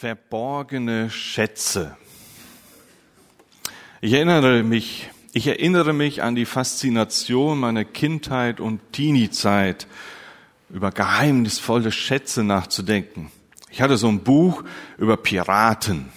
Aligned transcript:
Verborgene 0.00 1.10
Schätze. 1.10 1.94
Ich 4.00 4.14
erinnere 4.14 4.62
mich, 4.62 5.10
ich 5.34 5.46
erinnere 5.46 5.92
mich 5.92 6.22
an 6.22 6.34
die 6.34 6.46
Faszination 6.46 7.60
meiner 7.60 7.84
Kindheit 7.84 8.60
und 8.60 8.80
Teenie-Zeit, 8.94 9.86
über 10.70 10.90
geheimnisvolle 10.90 11.92
Schätze 11.92 12.42
nachzudenken. 12.44 13.30
Ich 13.70 13.82
hatte 13.82 13.98
so 13.98 14.08
ein 14.08 14.20
Buch 14.20 14.64
über 14.96 15.18
Piraten. 15.18 16.08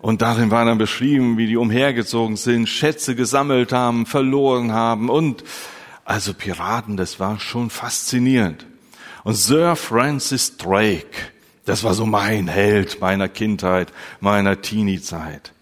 Und 0.00 0.20
darin 0.20 0.50
war 0.50 0.66
dann 0.66 0.76
beschrieben, 0.76 1.38
wie 1.38 1.46
die 1.46 1.56
umhergezogen 1.56 2.36
sind, 2.36 2.68
Schätze 2.68 3.14
gesammelt 3.14 3.72
haben, 3.72 4.04
verloren 4.04 4.72
haben 4.72 5.08
und 5.08 5.44
also 6.04 6.34
Piraten, 6.34 6.98
das 6.98 7.20
war 7.20 7.40
schon 7.40 7.70
faszinierend. 7.70 8.66
Und 9.22 9.32
Sir 9.32 9.76
Francis 9.76 10.58
Drake, 10.58 11.32
das 11.64 11.82
war 11.82 11.94
so 11.94 12.06
mein 12.06 12.48
Held 12.48 13.00
meiner 13.00 13.28
Kindheit, 13.28 13.92
meiner 14.20 14.60
Teenie-Zeit. 14.60 15.52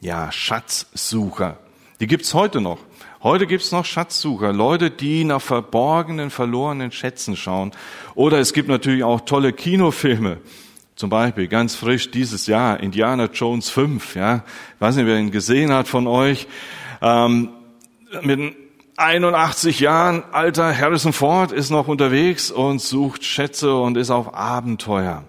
Ja, 0.00 0.32
Schatzsucher. 0.32 1.58
Die 2.00 2.06
gibt's 2.06 2.34
heute 2.34 2.60
noch. 2.60 2.78
Heute 3.22 3.46
gibt's 3.46 3.72
noch 3.72 3.84
Schatzsucher, 3.84 4.52
Leute, 4.52 4.90
die 4.90 5.24
nach 5.24 5.40
verborgenen, 5.40 6.28
verlorenen 6.30 6.92
Schätzen 6.92 7.36
schauen. 7.36 7.72
Oder 8.14 8.38
es 8.38 8.52
gibt 8.52 8.68
natürlich 8.68 9.02
auch 9.02 9.22
tolle 9.22 9.52
Kinofilme. 9.52 10.38
Zum 10.96 11.10
Beispiel 11.10 11.48
ganz 11.48 11.74
frisch 11.74 12.10
dieses 12.10 12.46
Jahr 12.46 12.80
Indiana 12.80 13.26
Jones 13.32 13.70
5. 13.70 14.14
Ja, 14.14 14.44
ich 14.74 14.80
weiß 14.80 14.96
nicht, 14.96 15.06
wer 15.06 15.18
ihn 15.18 15.30
gesehen 15.30 15.72
hat 15.72 15.88
von 15.88 16.06
euch. 16.06 16.46
Ähm, 17.00 17.50
mit 18.22 18.54
81 18.96 19.80
Jahren 19.80 20.22
alter 20.32 20.76
Harrison 20.76 21.12
Ford 21.12 21.50
ist 21.50 21.70
noch 21.70 21.88
unterwegs 21.88 22.50
und 22.50 22.80
sucht 22.80 23.24
Schätze 23.24 23.74
und 23.74 23.96
ist 23.96 24.10
auf 24.10 24.34
Abenteuer 24.34 25.24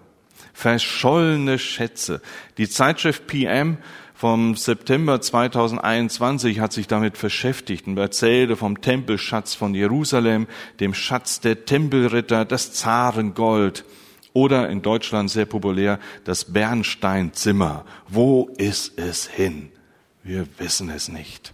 verschollene 0.56 1.60
Schätze. 1.60 2.22
Die 2.58 2.70
Zeitschrift 2.70 3.28
PM 3.28 3.78
vom 4.14 4.56
September 4.56 5.20
2021 5.20 6.62
hat 6.62 6.72
sich 6.72 6.88
damit 6.88 7.20
beschäftigt 7.20 7.88
und 7.88 7.98
erzählte 7.98 8.56
vom 8.56 8.80
Tempelschatz 8.80 9.54
von 9.54 9.76
Jerusalem, 9.76 10.48
dem 10.80 10.94
Schatz 10.94 11.42
der 11.42 11.66
Tempelritter, 11.66 12.46
das 12.46 12.72
Zarengold 12.72 13.84
oder 14.32 14.70
in 14.70 14.82
Deutschland 14.82 15.30
sehr 15.30 15.46
populär 15.46 16.00
das 16.24 16.46
Bernsteinzimmer. 16.46 17.86
Wo 18.08 18.50
ist 18.58 18.98
es 18.98 19.28
hin? 19.28 19.70
Wir 20.24 20.48
wissen 20.58 20.90
es 20.90 21.10
nicht. 21.10 21.54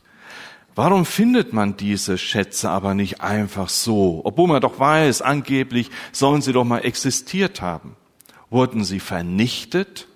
Warum 0.76 1.06
findet 1.06 1.54
man 1.54 1.76
diese 1.76 2.20
Schätze 2.20 2.70
aber 2.70 2.94
nicht 2.94 3.22
einfach 3.22 3.68
so, 3.68 4.22
obwohl 4.24 4.48
man 4.48 4.62
doch 4.62 4.80
weiß, 4.80 5.24
angeblich 5.24 5.90
sollen 6.12 6.44
sie 6.44 6.54
doch 6.54 6.64
mal 6.64 6.80
existiert 6.80 7.62
haben? 7.62 7.98
Wurden 8.52 8.84
sie 8.84 9.00
vernichtet? 9.00 10.08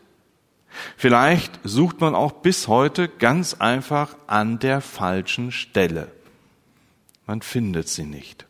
Vielleicht 0.98 1.60
sucht 1.64 2.02
man 2.02 2.14
auch 2.16 2.34
bis 2.34 2.68
heute 2.68 3.08
ganz 3.08 3.56
einfach 3.56 4.16
an 4.28 4.60
der 4.60 4.82
falschen 4.82 5.54
Stelle. 5.54 6.12
Man 7.26 7.42
findet 7.42 7.88
sie 7.88 8.04
nicht. 8.04 8.46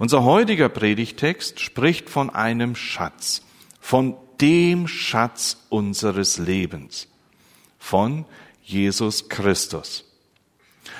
Unser 0.00 0.24
heutiger 0.24 0.68
Predigtext 0.68 1.60
spricht 1.60 2.10
von 2.10 2.30
einem 2.30 2.74
Schatz, 2.74 3.42
von 3.80 4.16
dem 4.40 4.88
Schatz 4.88 5.64
unseres 5.68 6.38
Lebens, 6.38 7.06
von 7.78 8.24
Jesus 8.64 9.28
Christus. 9.28 10.04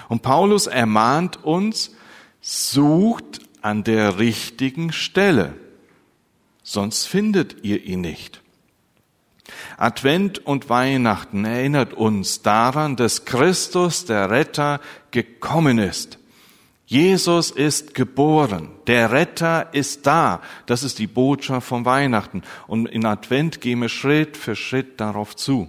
Und 0.08 0.22
Paulus 0.22 0.68
ermahnt 0.68 1.44
uns, 1.44 1.96
sucht 2.40 3.40
an 3.62 3.82
der 3.82 4.20
richtigen 4.20 4.92
Stelle 4.92 5.54
sonst 6.72 7.06
findet 7.06 7.64
ihr 7.64 7.84
ihn 7.84 8.02
nicht. 8.02 8.42
Advent 9.78 10.44
und 10.46 10.68
Weihnachten 10.68 11.44
erinnert 11.44 11.94
uns 11.94 12.42
daran, 12.42 12.96
dass 12.96 13.24
Christus, 13.24 14.04
der 14.04 14.30
Retter, 14.30 14.80
gekommen 15.10 15.78
ist. 15.78 16.18
Jesus 16.84 17.50
ist 17.50 17.94
geboren, 17.94 18.70
der 18.86 19.12
Retter 19.12 19.68
ist 19.72 20.06
da. 20.06 20.40
Das 20.66 20.82
ist 20.82 20.98
die 20.98 21.06
Botschaft 21.06 21.66
von 21.66 21.84
Weihnachten. 21.84 22.42
Und 22.66 22.86
in 22.86 23.04
Advent 23.04 23.60
gehen 23.60 23.80
wir 23.80 23.88
Schritt 23.88 24.36
für 24.36 24.56
Schritt 24.56 25.00
darauf 25.00 25.36
zu. 25.36 25.68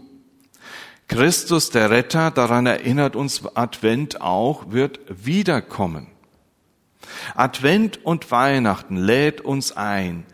Christus, 1.08 1.72
der 1.72 1.90
Retter, 1.90 2.32
daran 2.32 2.66
erinnert 2.66 3.16
uns 3.16 3.46
Advent 3.56 4.22
auch, 4.22 4.72
wird 4.72 5.00
wiederkommen. 5.10 6.08
Advent 7.36 8.06
und 8.06 8.32
Weihnachten 8.32 8.96
lädt 8.96 9.42
uns 9.42 9.72
ein, 9.72 10.26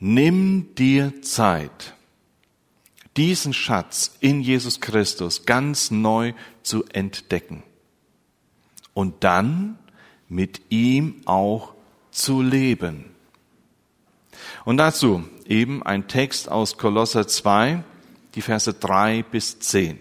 Nimm 0.00 0.74
dir 0.76 1.22
Zeit, 1.22 1.94
diesen 3.16 3.52
Schatz 3.52 4.16
in 4.20 4.40
Jesus 4.40 4.80
Christus 4.80 5.44
ganz 5.44 5.90
neu 5.90 6.34
zu 6.62 6.84
entdecken 6.92 7.64
und 8.94 9.24
dann 9.24 9.78
mit 10.28 10.60
ihm 10.70 11.22
auch 11.24 11.74
zu 12.12 12.42
leben. 12.42 13.06
Und 14.64 14.76
dazu 14.76 15.24
eben 15.46 15.82
ein 15.82 16.06
Text 16.06 16.48
aus 16.48 16.78
Kolosser 16.78 17.26
2, 17.26 17.82
die 18.34 18.42
Verse 18.42 18.72
3 18.72 19.24
bis 19.24 19.58
10. 19.58 19.98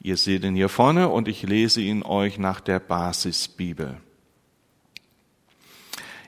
Ihr 0.00 0.16
seht 0.16 0.44
ihn 0.44 0.54
hier 0.54 0.68
vorne 0.68 1.08
und 1.08 1.28
ich 1.28 1.42
lese 1.42 1.80
ihn 1.80 2.02
euch 2.02 2.38
nach 2.38 2.60
der 2.60 2.80
Basisbibel. 2.80 3.96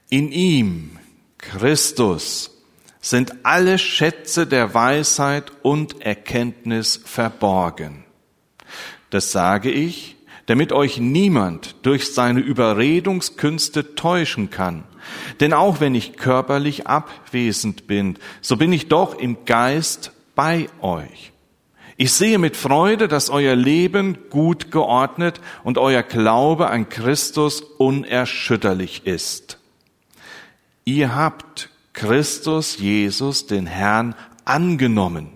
In 0.09 0.31
ihm, 0.31 0.99
Christus, 1.37 2.56
sind 3.07 3.35
alle 3.45 3.79
Schätze 3.79 4.49
der 4.49 4.75
Weisheit 4.75 5.53
und 5.63 6.03
Erkenntnis 6.03 7.01
verborgen. 7.05 8.05
Das 9.11 9.31
sage 9.31 9.71
ich, 9.71 10.17
damit 10.47 10.73
euch 10.73 10.99
niemand 10.99 11.77
durch 11.83 12.13
seine 12.13 12.41
Überredungskünste 12.41 13.95
täuschen 13.95 14.51
kann. 14.51 14.83
Denn 15.39 15.53
auch 15.53 15.79
wenn 15.79 15.95
ich 15.95 16.17
körperlich 16.17 16.89
abwesend 16.89 17.87
bin, 17.87 18.19
so 18.41 18.57
bin 18.57 18.73
ich 18.73 18.89
doch 18.89 19.17
im 19.17 19.45
Geist 19.45 20.11
bei 20.35 20.69
euch. 20.81 21.33
Ich 21.97 22.13
sehe 22.13 22.39
mit 22.39 22.57
Freude, 22.57 23.07
dass 23.07 23.31
euer 23.31 23.55
Leben 23.55 24.19
gut 24.31 24.73
geordnet 24.73 25.41
und 25.63 25.79
euer 25.79 26.03
Glaube 26.03 26.71
an 26.71 26.89
Christus 26.89 27.61
unerschütterlich 27.61 29.07
ist. 29.07 29.61
Ihr 30.85 31.15
habt 31.15 31.71
Christus 31.97 32.77
Jesus, 32.77 33.47
den 33.47 33.67
Herrn, 33.67 34.15
angenommen. 34.45 35.31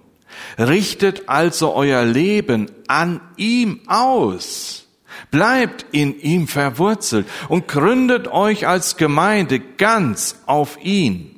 Richtet 0.58 1.28
also 1.28 1.74
euer 1.74 2.04
Leben 2.04 2.70
an 2.86 3.20
ihm 3.36 3.80
aus. 3.86 4.86
Bleibt 5.30 5.86
in 5.90 6.20
ihm 6.20 6.48
verwurzelt 6.48 7.26
und 7.48 7.66
gründet 7.66 8.28
euch 8.28 8.66
als 8.66 8.98
Gemeinde 8.98 9.58
ganz 9.58 10.36
auf 10.44 10.78
ihn. 10.84 11.34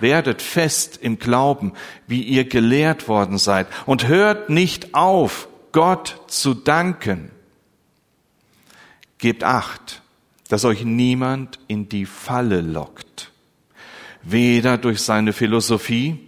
Werdet 0.00 0.42
fest 0.42 0.98
im 1.00 1.18
Glauben, 1.18 1.72
wie 2.06 2.22
ihr 2.22 2.44
gelehrt 2.44 3.08
worden 3.08 3.38
seid, 3.38 3.66
und 3.86 4.06
hört 4.06 4.50
nicht 4.50 4.94
auf, 4.94 5.48
Gott 5.72 6.20
zu 6.26 6.52
danken. 6.52 7.30
Gebt 9.16 9.44
acht, 9.44 10.02
dass 10.48 10.66
euch 10.66 10.84
niemand 10.84 11.58
in 11.68 11.88
die 11.88 12.04
Falle 12.04 12.60
lockt 12.60 13.32
weder 14.28 14.78
durch 14.78 15.00
seine 15.00 15.32
Philosophie 15.32 16.18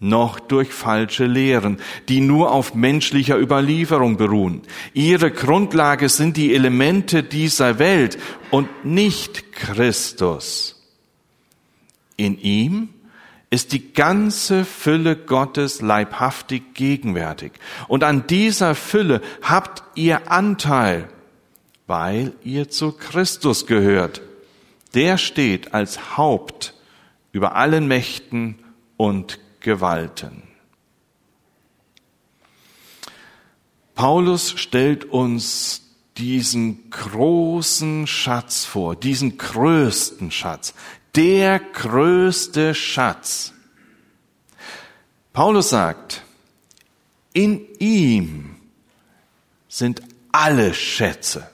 noch 0.00 0.40
durch 0.40 0.70
falsche 0.70 1.26
Lehren, 1.26 1.76
die 2.08 2.20
nur 2.20 2.52
auf 2.52 2.74
menschlicher 2.74 3.38
Überlieferung 3.38 4.16
beruhen. 4.16 4.62
Ihre 4.94 5.30
Grundlage 5.30 6.08
sind 6.08 6.38
die 6.38 6.54
Elemente 6.54 7.22
dieser 7.22 7.78
Welt 7.78 8.18
und 8.50 8.68
nicht 8.84 9.52
Christus. 9.52 10.82
In 12.16 12.38
ihm 12.40 12.88
ist 13.50 13.72
die 13.72 13.92
ganze 13.92 14.64
Fülle 14.64 15.16
Gottes 15.16 15.82
leibhaftig 15.82 16.74
gegenwärtig. 16.74 17.52
Und 17.88 18.04
an 18.04 18.26
dieser 18.26 18.74
Fülle 18.74 19.20
habt 19.42 19.82
ihr 19.96 20.30
Anteil, 20.30 21.08
weil 21.86 22.32
ihr 22.42 22.70
zu 22.70 22.92
Christus 22.92 23.66
gehört. 23.66 24.22
Der 24.94 25.18
steht 25.18 25.74
als 25.74 26.16
Haupt 26.16 26.74
über 27.32 27.54
allen 27.54 27.86
Mächten 27.86 28.58
und 28.96 29.38
Gewalten. 29.60 30.42
Paulus 33.94 34.54
stellt 34.56 35.04
uns 35.04 35.82
diesen 36.16 36.90
großen 36.90 38.06
Schatz 38.06 38.64
vor, 38.64 38.96
diesen 38.96 39.36
größten 39.36 40.30
Schatz, 40.30 40.74
der 41.14 41.58
größte 41.58 42.74
Schatz. 42.74 43.52
Paulus 45.32 45.70
sagt, 45.70 46.22
in 47.32 47.66
ihm 47.78 48.56
sind 49.68 50.02
alle 50.32 50.74
Schätze, 50.74 51.48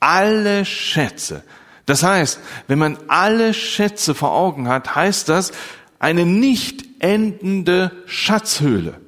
alle 0.00 0.64
Schätze, 0.64 1.44
das 1.86 2.02
heißt, 2.02 2.40
wenn 2.68 2.78
man 2.78 2.98
alle 3.08 3.54
Schätze 3.54 4.14
vor 4.14 4.32
Augen 4.32 4.68
hat, 4.68 4.94
heißt 4.94 5.28
das 5.28 5.52
eine 5.98 6.26
nicht 6.26 6.84
endende 7.00 7.90
Schatzhöhle. 8.06 9.00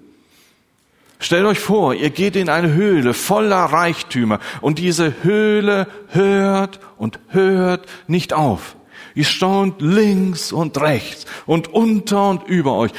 Stellt 1.19 1.47
euch 1.47 1.59
vor, 1.59 1.95
ihr 1.95 2.11
geht 2.11 2.37
in 2.37 2.49
eine 2.49 2.73
Höhle 2.75 3.15
voller 3.15 3.65
Reichtümer 3.65 4.41
und 4.61 4.79
diese 4.79 5.23
Höhle 5.23 5.87
hört 6.09 6.81
und 6.99 7.19
hört 7.29 7.87
nicht 8.09 8.33
auf. 8.33 8.77
Ihr 9.15 9.25
staunt 9.25 9.81
links 9.81 10.53
und 10.53 10.79
rechts 10.81 11.25
und 11.47 11.69
unter 11.69 12.29
und 12.29 12.43
über 12.49 12.75
euch. 12.75 12.93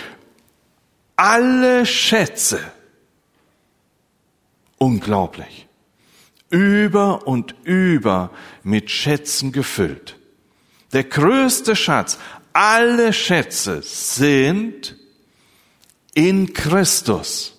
Alle 1.17 1.85
Schätze. 1.85 2.59
Unglaublich. 4.77 5.67
Über 6.55 7.27
und 7.27 7.53
über 7.65 8.31
mit 8.63 8.89
Schätzen 8.89 9.51
gefüllt. 9.51 10.17
Der 10.93 11.03
größte 11.03 11.75
Schatz, 11.75 12.17
alle 12.53 13.11
Schätze 13.11 13.81
sind 13.81 14.95
in 16.13 16.53
Christus. 16.53 17.57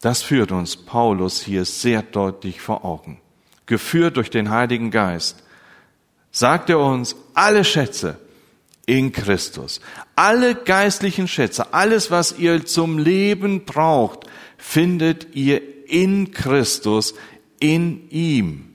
Das 0.00 0.22
führt 0.22 0.52
uns 0.52 0.76
Paulus 0.76 1.42
hier 1.42 1.64
sehr 1.64 2.02
deutlich 2.02 2.60
vor 2.60 2.84
Augen. 2.84 3.20
Geführt 3.66 4.16
durch 4.16 4.30
den 4.30 4.50
Heiligen 4.50 4.92
Geist 4.92 5.42
sagt 6.30 6.70
er 6.70 6.78
uns, 6.78 7.16
alle 7.34 7.64
Schätze 7.64 8.20
in 8.86 9.10
Christus, 9.10 9.80
alle 10.14 10.54
geistlichen 10.54 11.26
Schätze, 11.26 11.74
alles, 11.74 12.12
was 12.12 12.38
ihr 12.38 12.64
zum 12.64 12.98
Leben 12.98 13.64
braucht, 13.64 14.28
findet 14.56 15.34
ihr 15.34 15.79
in 15.90 16.32
Christus, 16.32 17.14
in 17.58 18.08
ihm. 18.10 18.66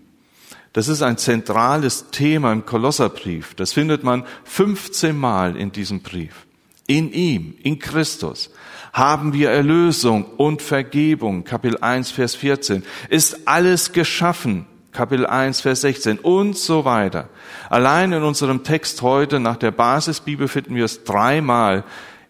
Das 0.73 0.89
ist 0.89 1.01
ein 1.01 1.17
zentrales 1.17 2.11
Thema 2.11 2.51
im 2.51 2.65
Kolosserbrief. 2.65 3.55
Das 3.55 3.71
findet 3.71 4.03
man 4.03 4.25
15 4.43 5.17
Mal 5.17 5.55
in 5.55 5.71
diesem 5.71 6.01
Brief. 6.01 6.45
In 6.85 7.11
ihm, 7.13 7.55
in 7.63 7.79
Christus, 7.79 8.51
haben 8.91 9.33
wir 9.33 9.49
Erlösung 9.49 10.25
und 10.37 10.61
Vergebung. 10.61 11.45
Kapitel 11.45 11.77
1, 11.79 12.11
Vers 12.11 12.35
14. 12.35 12.83
Ist 13.09 13.47
alles 13.47 13.93
geschaffen. 13.93 14.67
Kapitel 14.91 15.25
1, 15.25 15.61
Vers 15.61 15.81
16 15.81 16.19
und 16.19 16.57
so 16.57 16.85
weiter. 16.85 17.29
Allein 17.69 18.11
in 18.11 18.23
unserem 18.23 18.63
Text 18.63 19.01
heute 19.01 19.39
nach 19.39 19.57
der 19.57 19.71
Basisbibel 19.71 20.47
finden 20.47 20.75
wir 20.75 20.85
es 20.85 21.03
dreimal 21.03 21.83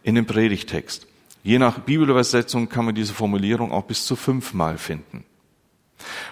in 0.03 0.15
dem 0.15 0.25
Predigtext. 0.25 1.07
Je 1.45 1.59
nach 1.59 1.77
Bibelübersetzung 1.77 2.69
kann 2.69 2.85
man 2.85 2.95
diese 2.95 3.13
Formulierung 3.13 3.71
auch 3.71 3.83
bis 3.83 4.07
zu 4.07 4.15
fünfmal 4.15 4.79
finden. 4.79 5.23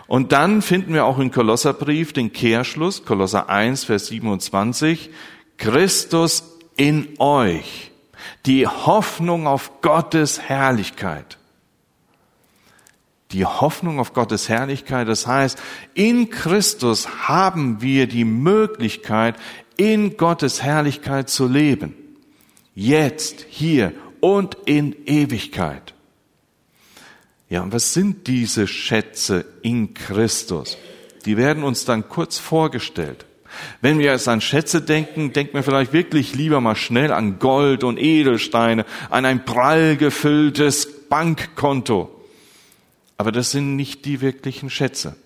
Und 0.07 0.31
dann 0.31 0.63
finden 0.63 0.95
wir 0.95 1.06
auch 1.06 1.19
im 1.19 1.30
Kolosserbrief 1.30 2.13
den 2.13 2.33
Kehrschluss, 2.33 3.06
Kolosser 3.06 3.48
1, 3.48 3.83
Vers 3.83 4.07
27, 4.07 5.12
Christus 5.57 6.57
in 6.77 7.10
euch, 7.19 7.92
die 8.48 8.65
Hoffnung 8.65 9.45
auf 9.45 9.83
Gottes 9.83 10.42
Herrlichkeit. 10.42 11.38
Die 13.33 13.45
Hoffnung 13.45 14.00
auf 14.00 14.13
Gottes 14.13 14.50
Herrlichkeit, 14.50 15.07
das 15.07 15.27
heißt, 15.27 15.62
in 15.94 16.31
Christus 16.31 17.27
haben 17.27 17.83
wir 17.83 18.07
die 18.07 18.25
Möglichkeit, 18.25 19.36
in 19.77 20.18
Gottes 20.18 20.63
Herrlichkeit 20.63 21.30
zu 21.30 21.48
leben. 21.48 21.94
Jetzt, 22.74 23.45
hier 23.48 23.94
und 24.23 24.55
in 24.65 24.95
Ewigkeit. 25.05 25.93
Ja, 27.49 27.61
und 27.61 27.73
was 27.73 27.93
sind 27.93 28.27
diese 28.27 28.67
Schätze 28.67 29.43
in 29.63 29.93
Christus? 29.93 30.77
Die 31.25 31.35
werden 31.35 31.61
uns 31.65 31.83
dann 31.83 32.07
kurz 32.07 32.39
vorgestellt. 32.39 33.25
Wenn 33.81 33.99
wir 33.99 34.05
jetzt 34.05 34.29
an 34.29 34.39
Schätze 34.39 34.81
denken, 34.81 35.33
denken 35.33 35.55
wir 35.55 35.63
vielleicht 35.63 35.91
wirklich 35.91 36.35
lieber 36.35 36.61
mal 36.61 36.77
schnell 36.77 37.11
an 37.11 37.37
Gold 37.37 37.83
und 37.83 37.99
Edelsteine, 37.99 38.85
an 39.09 39.25
ein 39.25 39.43
prall 39.43 39.97
gefülltes 39.97 41.09
Bankkonto. 41.09 42.09
Aber 43.17 43.33
das 43.33 43.51
sind 43.51 43.75
nicht 43.75 44.05
die 44.05 44.21
wirklichen 44.21 44.69
Schätze. 44.69 45.17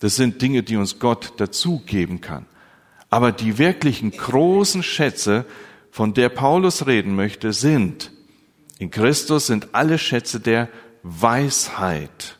Das 0.00 0.16
sind 0.16 0.40
Dinge, 0.40 0.62
die 0.62 0.78
uns 0.78 0.98
Gott 0.98 1.34
dazugeben 1.36 2.22
kann. 2.22 2.46
Aber 3.10 3.32
die 3.32 3.58
wirklichen 3.58 4.12
großen 4.12 4.82
Schätze, 4.82 5.44
von 5.98 6.14
der 6.14 6.28
Paulus 6.28 6.86
reden 6.86 7.16
möchte, 7.16 7.52
sind, 7.52 8.12
in 8.78 8.92
Christus 8.92 9.48
sind 9.48 9.74
alle 9.74 9.98
Schätze 9.98 10.38
der 10.38 10.68
Weisheit. 11.02 12.38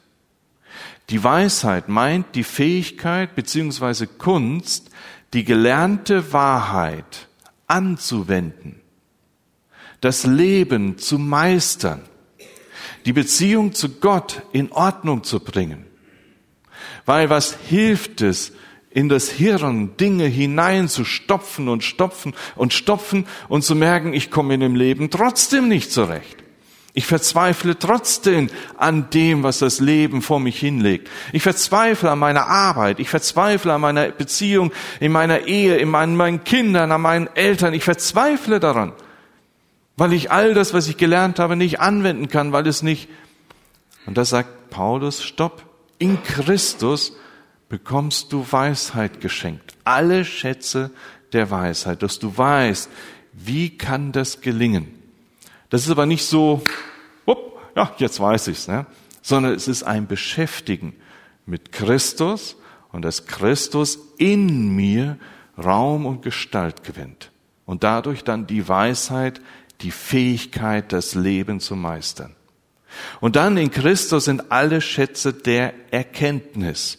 Die 1.10 1.24
Weisheit 1.24 1.88
meint 1.88 2.36
die 2.36 2.44
Fähigkeit 2.44 3.34
beziehungsweise 3.34 4.06
Kunst, 4.06 4.90
die 5.32 5.42
gelernte 5.42 6.32
Wahrheit 6.32 7.26
anzuwenden, 7.66 8.80
das 10.00 10.24
Leben 10.24 10.96
zu 10.96 11.18
meistern, 11.18 12.02
die 13.06 13.12
Beziehung 13.12 13.72
zu 13.72 13.88
Gott 13.88 14.42
in 14.52 14.70
Ordnung 14.70 15.24
zu 15.24 15.40
bringen. 15.40 15.84
Weil 17.06 17.28
was 17.28 17.56
hilft 17.68 18.20
es, 18.20 18.52
in 18.98 19.08
das 19.08 19.30
Hirn 19.30 19.96
Dinge 19.96 20.24
hineinzustopfen 20.24 21.68
und 21.68 21.84
stopfen 21.84 22.34
und 22.56 22.72
stopfen 22.72 23.26
und 23.48 23.62
zu 23.62 23.76
merken, 23.76 24.12
ich 24.12 24.28
komme 24.28 24.54
in 24.54 24.60
dem 24.60 24.74
Leben 24.74 25.08
trotzdem 25.08 25.68
nicht 25.68 25.92
zurecht. 25.92 26.38
Ich 26.94 27.06
verzweifle 27.06 27.78
trotzdem 27.78 28.50
an 28.76 29.08
dem, 29.10 29.44
was 29.44 29.60
das 29.60 29.78
Leben 29.78 30.20
vor 30.20 30.40
mich 30.40 30.58
hinlegt. 30.58 31.08
Ich 31.32 31.44
verzweifle 31.44 32.10
an 32.10 32.18
meiner 32.18 32.48
Arbeit. 32.48 32.98
Ich 32.98 33.08
verzweifle 33.08 33.72
an 33.72 33.82
meiner 33.82 34.08
Beziehung, 34.08 34.72
in 34.98 35.12
meiner 35.12 35.46
Ehe, 35.46 35.76
in 35.76 35.90
meinen, 35.90 36.16
meinen 36.16 36.42
Kindern, 36.42 36.90
an 36.90 37.00
meinen 37.00 37.28
Eltern. 37.36 37.74
Ich 37.74 37.84
verzweifle 37.84 38.58
daran, 38.58 38.94
weil 39.96 40.12
ich 40.12 40.32
all 40.32 40.54
das, 40.54 40.74
was 40.74 40.88
ich 40.88 40.96
gelernt 40.96 41.38
habe, 41.38 41.54
nicht 41.54 41.78
anwenden 41.78 42.26
kann, 42.26 42.50
weil 42.50 42.66
es 42.66 42.82
nicht. 42.82 43.08
Und 44.06 44.18
da 44.18 44.24
sagt 44.24 44.70
Paulus, 44.70 45.22
stopp. 45.22 45.62
In 46.00 46.20
Christus 46.24 47.12
bekommst 47.68 48.32
du 48.32 48.46
Weisheit 48.50 49.20
geschenkt. 49.20 49.74
Alle 49.84 50.24
Schätze 50.24 50.90
der 51.32 51.50
Weisheit, 51.50 52.02
dass 52.02 52.18
du 52.18 52.36
weißt, 52.36 52.90
wie 53.32 53.76
kann 53.76 54.12
das 54.12 54.40
gelingen? 54.40 54.94
Das 55.70 55.84
ist 55.84 55.90
aber 55.90 56.06
nicht 56.06 56.24
so, 56.24 56.62
upp, 57.26 57.58
ja, 57.76 57.94
jetzt 57.98 58.18
weiß 58.18 58.48
ich's, 58.48 58.68
ne? 58.68 58.86
sondern 59.22 59.54
es 59.54 59.68
ist 59.68 59.82
ein 59.82 60.06
Beschäftigen 60.06 60.94
mit 61.44 61.72
Christus 61.72 62.56
und 62.90 63.02
dass 63.02 63.26
Christus 63.26 63.98
in 64.16 64.74
mir 64.74 65.18
Raum 65.62 66.06
und 66.06 66.22
Gestalt 66.22 66.84
gewinnt 66.84 67.30
und 67.66 67.84
dadurch 67.84 68.24
dann 68.24 68.46
die 68.46 68.68
Weisheit, 68.68 69.40
die 69.82 69.90
Fähigkeit, 69.90 70.92
das 70.92 71.14
Leben 71.14 71.60
zu 71.60 71.76
meistern. 71.76 72.34
Und 73.20 73.36
dann 73.36 73.56
in 73.58 73.70
Christus 73.70 74.24
sind 74.24 74.50
alle 74.50 74.80
Schätze 74.80 75.32
der 75.34 75.74
Erkenntnis. 75.92 76.98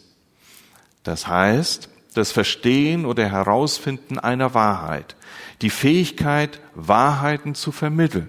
Das 1.02 1.26
heißt, 1.26 1.88
das 2.14 2.32
Verstehen 2.32 3.06
oder 3.06 3.28
Herausfinden 3.28 4.18
einer 4.18 4.54
Wahrheit, 4.54 5.16
die 5.62 5.70
Fähigkeit, 5.70 6.60
Wahrheiten 6.74 7.54
zu 7.54 7.72
vermitteln. 7.72 8.28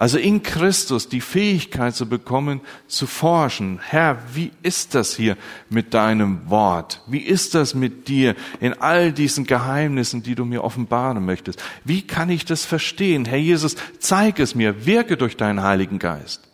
Also 0.00 0.16
in 0.16 0.42
Christus 0.42 1.10
die 1.10 1.20
Fähigkeit 1.20 1.94
zu 1.94 2.08
bekommen, 2.08 2.62
zu 2.86 3.06
forschen. 3.06 3.80
Herr, 3.82 4.16
wie 4.32 4.50
ist 4.62 4.94
das 4.94 5.14
hier 5.14 5.36
mit 5.68 5.92
deinem 5.92 6.48
Wort? 6.48 7.02
Wie 7.06 7.18
ist 7.18 7.54
das 7.54 7.74
mit 7.74 8.08
dir 8.08 8.34
in 8.60 8.72
all 8.80 9.12
diesen 9.12 9.44
Geheimnissen, 9.44 10.22
die 10.22 10.34
du 10.34 10.46
mir 10.46 10.64
offenbaren 10.64 11.22
möchtest? 11.26 11.62
Wie 11.84 12.00
kann 12.00 12.30
ich 12.30 12.46
das 12.46 12.64
verstehen? 12.64 13.26
Herr 13.26 13.36
Jesus, 13.36 13.76
zeig 13.98 14.38
es 14.38 14.54
mir, 14.54 14.86
wirke 14.86 15.18
durch 15.18 15.36
deinen 15.36 15.62
Heiligen 15.62 15.98
Geist. 15.98 16.48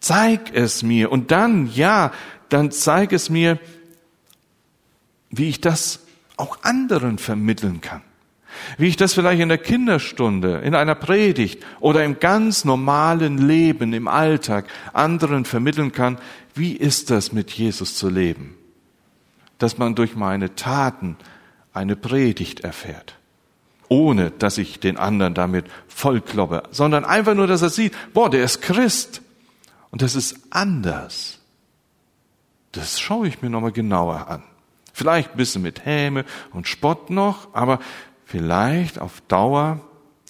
Zeig 0.00 0.52
es 0.52 0.82
mir 0.82 1.12
und 1.12 1.30
dann, 1.30 1.70
ja, 1.72 2.10
dann 2.48 2.72
zeig 2.72 3.12
es 3.12 3.30
mir, 3.30 3.60
wie 5.30 5.48
ich 5.48 5.60
das 5.60 6.00
auch 6.36 6.58
anderen 6.62 7.18
vermitteln 7.18 7.80
kann. 7.80 8.02
Wie 8.78 8.88
ich 8.88 8.96
das 8.96 9.14
vielleicht 9.14 9.40
in 9.40 9.48
der 9.48 9.58
Kinderstunde, 9.58 10.58
in 10.58 10.74
einer 10.74 10.94
Predigt 10.94 11.64
oder 11.78 12.04
im 12.04 12.18
ganz 12.18 12.64
normalen 12.64 13.38
Leben, 13.38 13.92
im 13.92 14.08
Alltag 14.08 14.66
anderen 14.92 15.44
vermitteln 15.44 15.92
kann, 15.92 16.18
wie 16.54 16.72
ist 16.72 17.10
das 17.10 17.32
mit 17.32 17.50
Jesus 17.50 17.94
zu 17.94 18.08
leben? 18.08 18.56
Dass 19.58 19.78
man 19.78 19.94
durch 19.94 20.16
meine 20.16 20.54
Taten 20.56 21.16
eine 21.72 21.94
Predigt 21.94 22.60
erfährt. 22.60 23.14
Ohne 23.88 24.30
dass 24.30 24.58
ich 24.58 24.80
den 24.80 24.96
anderen 24.96 25.34
damit 25.34 25.66
vollkloppe, 25.88 26.64
sondern 26.70 27.04
einfach 27.04 27.34
nur, 27.34 27.46
dass 27.46 27.62
er 27.62 27.70
sieht, 27.70 27.94
boah, 28.12 28.30
der 28.30 28.44
ist 28.44 28.62
Christ. 28.62 29.22
Und 29.90 30.02
das 30.02 30.14
ist 30.14 30.36
anders. 30.50 31.38
Das 32.72 33.00
schaue 33.00 33.26
ich 33.26 33.42
mir 33.42 33.50
nochmal 33.50 33.72
genauer 33.72 34.28
an. 34.28 34.42
Vielleicht 35.00 35.30
ein 35.30 35.38
bisschen 35.38 35.62
mit 35.62 35.86
Häme 35.86 36.26
und 36.52 36.68
Spott 36.68 37.08
noch, 37.08 37.54
aber 37.54 37.78
vielleicht 38.26 38.98
auf 38.98 39.22
Dauer, 39.28 39.80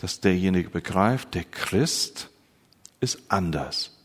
dass 0.00 0.20
derjenige 0.20 0.70
begreift, 0.70 1.34
der 1.34 1.42
Christ 1.42 2.30
ist 3.00 3.18
anders. 3.26 3.98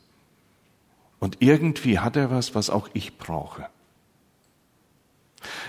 Und 1.19 1.38
irgendwie 1.39 2.00
hat 2.00 2.15
er 2.15 2.31
was, 2.31 2.55
was 2.55 2.72
auch 2.72 2.89
ich 2.93 3.19
brauche. 3.19 3.67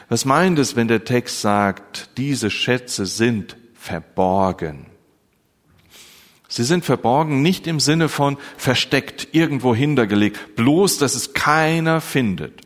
Was 0.08 0.24
meint 0.24 0.58
es, 0.58 0.76
wenn 0.76 0.88
der 0.88 1.04
Text 1.04 1.42
sagt, 1.42 2.16
diese 2.16 2.48
Schätze 2.48 3.04
sind 3.04 3.58
verborgen? 3.74 4.86
Sie 6.48 6.64
sind 6.64 6.86
verborgen 6.86 7.42
nicht 7.42 7.66
im 7.66 7.80
Sinne 7.80 8.08
von 8.08 8.38
versteckt, 8.56 9.28
irgendwo 9.32 9.74
hintergelegt, 9.74 10.56
bloß, 10.56 10.96
dass 10.96 11.14
es 11.14 11.34
keiner 11.34 12.00
findet, 12.00 12.65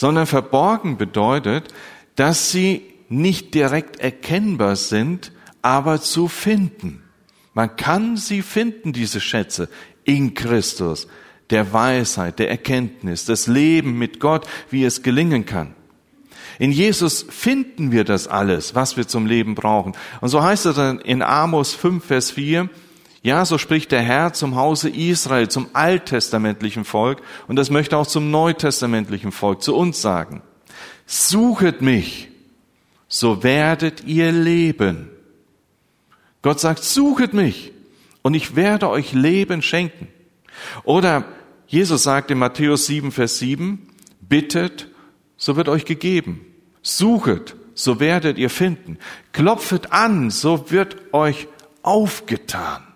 sondern 0.00 0.24
verborgen 0.24 0.96
bedeutet, 0.96 1.74
dass 2.16 2.50
sie 2.50 2.80
nicht 3.10 3.52
direkt 3.52 4.00
erkennbar 4.00 4.76
sind, 4.76 5.30
aber 5.60 6.00
zu 6.00 6.26
finden. 6.26 7.02
Man 7.52 7.76
kann 7.76 8.16
sie 8.16 8.40
finden, 8.40 8.94
diese 8.94 9.20
Schätze, 9.20 9.68
in 10.04 10.32
Christus, 10.32 11.06
der 11.50 11.74
Weisheit, 11.74 12.38
der 12.38 12.48
Erkenntnis, 12.48 13.26
das 13.26 13.46
Leben 13.46 13.98
mit 13.98 14.20
Gott, 14.20 14.46
wie 14.70 14.84
es 14.84 15.02
gelingen 15.02 15.44
kann. 15.44 15.74
In 16.58 16.72
Jesus 16.72 17.26
finden 17.28 17.92
wir 17.92 18.04
das 18.04 18.26
alles, 18.26 18.74
was 18.74 18.96
wir 18.96 19.06
zum 19.06 19.26
Leben 19.26 19.54
brauchen. 19.54 19.92
Und 20.22 20.30
so 20.30 20.42
heißt 20.42 20.64
es 20.64 20.76
dann 20.76 21.00
in 21.00 21.20
Amos 21.20 21.74
5, 21.74 22.02
Vers 22.02 22.30
4, 22.30 22.70
ja, 23.22 23.44
so 23.44 23.58
spricht 23.58 23.92
der 23.92 24.00
Herr 24.00 24.32
zum 24.32 24.56
Hause 24.56 24.88
Israel, 24.88 25.48
zum 25.48 25.68
alttestamentlichen 25.74 26.84
Volk, 26.84 27.20
und 27.48 27.56
das 27.56 27.70
möchte 27.70 27.96
auch 27.96 28.06
zum 28.06 28.30
neutestamentlichen 28.30 29.30
Volk, 29.30 29.62
zu 29.62 29.76
uns 29.76 30.00
sagen. 30.00 30.42
Suchet 31.04 31.82
mich, 31.82 32.28
so 33.08 33.42
werdet 33.42 34.04
ihr 34.04 34.32
leben. 34.32 35.10
Gott 36.40 36.60
sagt, 36.60 36.82
suchet 36.82 37.34
mich, 37.34 37.72
und 38.22 38.34
ich 38.34 38.56
werde 38.56 38.88
euch 38.88 39.12
Leben 39.12 39.62
schenken. 39.62 40.08
Oder 40.84 41.24
Jesus 41.66 42.02
sagt 42.02 42.30
in 42.30 42.38
Matthäus 42.38 42.86
7, 42.86 43.12
Vers 43.12 43.38
7, 43.38 43.86
bittet, 44.20 44.88
so 45.36 45.56
wird 45.56 45.68
euch 45.68 45.84
gegeben. 45.84 46.44
Suchet, 46.82 47.54
so 47.74 48.00
werdet 48.00 48.38
ihr 48.38 48.50
finden. 48.50 48.98
Klopfet 49.32 49.92
an, 49.92 50.30
so 50.30 50.70
wird 50.70 50.96
euch 51.12 51.48
aufgetan. 51.82 52.89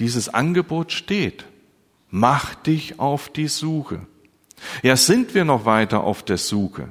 Dieses 0.00 0.28
Angebot 0.28 0.92
steht. 0.92 1.44
Mach 2.10 2.54
dich 2.54 3.00
auf 3.00 3.28
die 3.28 3.48
Suche. 3.48 4.06
Ja, 4.82 4.96
sind 4.96 5.34
wir 5.34 5.44
noch 5.44 5.64
weiter 5.64 6.04
auf 6.04 6.22
der 6.22 6.38
Suche? 6.38 6.88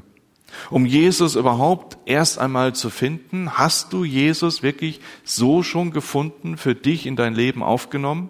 Um 0.69 0.85
Jesus 0.85 1.35
überhaupt 1.35 1.97
erst 2.05 2.39
einmal 2.39 2.73
zu 2.73 2.89
finden, 2.89 3.57
hast 3.57 3.93
du 3.93 4.03
Jesus 4.03 4.63
wirklich 4.63 5.01
so 5.23 5.63
schon 5.63 5.91
gefunden, 5.91 6.57
für 6.57 6.75
dich 6.75 7.05
in 7.05 7.15
dein 7.15 7.35
Leben 7.35 7.63
aufgenommen? 7.63 8.29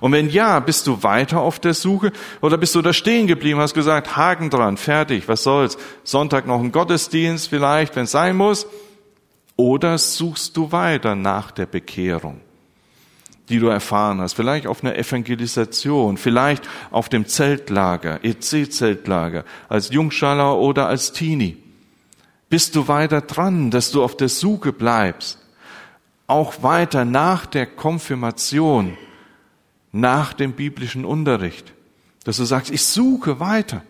Und 0.00 0.12
wenn 0.12 0.30
ja, 0.30 0.58
bist 0.60 0.86
du 0.86 1.02
weiter 1.02 1.40
auf 1.40 1.58
der 1.58 1.74
Suche 1.74 2.12
oder 2.40 2.56
bist 2.56 2.74
du 2.74 2.82
da 2.82 2.92
stehen 2.92 3.26
geblieben, 3.26 3.60
hast 3.60 3.74
gesagt, 3.74 4.16
Haken 4.16 4.48
dran, 4.48 4.76
fertig, 4.78 5.28
was 5.28 5.42
soll's, 5.42 5.76
Sonntag 6.02 6.46
noch 6.46 6.60
ein 6.60 6.72
Gottesdienst 6.72 7.48
vielleicht, 7.48 7.94
wenn 7.94 8.04
es 8.04 8.12
sein 8.12 8.36
muss, 8.36 8.66
oder 9.56 9.98
suchst 9.98 10.56
du 10.56 10.72
weiter 10.72 11.14
nach 11.14 11.50
der 11.50 11.66
Bekehrung? 11.66 12.40
Die 13.48 13.58
du 13.58 13.68
erfahren 13.68 14.20
hast, 14.20 14.34
vielleicht 14.34 14.66
auf 14.66 14.82
einer 14.82 14.96
Evangelisation, 14.96 16.16
vielleicht 16.16 16.68
auf 16.90 17.08
dem 17.08 17.26
Zeltlager, 17.26 18.24
EC-Zeltlager, 18.24 19.44
als 19.68 19.90
Jungschaller 19.90 20.58
oder 20.58 20.88
als 20.88 21.12
Teenie. 21.12 21.56
Bist 22.48 22.76
du 22.76 22.88
weiter 22.88 23.20
dran, 23.20 23.70
dass 23.70 23.90
du 23.90 24.02
auf 24.02 24.16
der 24.16 24.28
Suche 24.28 24.72
bleibst, 24.72 25.38
auch 26.26 26.62
weiter 26.62 27.04
nach 27.04 27.46
der 27.46 27.66
Konfirmation, 27.66 28.96
nach 29.92 30.32
dem 30.32 30.52
biblischen 30.52 31.04
Unterricht, 31.04 31.72
dass 32.24 32.36
du 32.36 32.44
sagst, 32.44 32.70
ich 32.70 32.84
suche 32.84 33.40
weiter. 33.40 33.82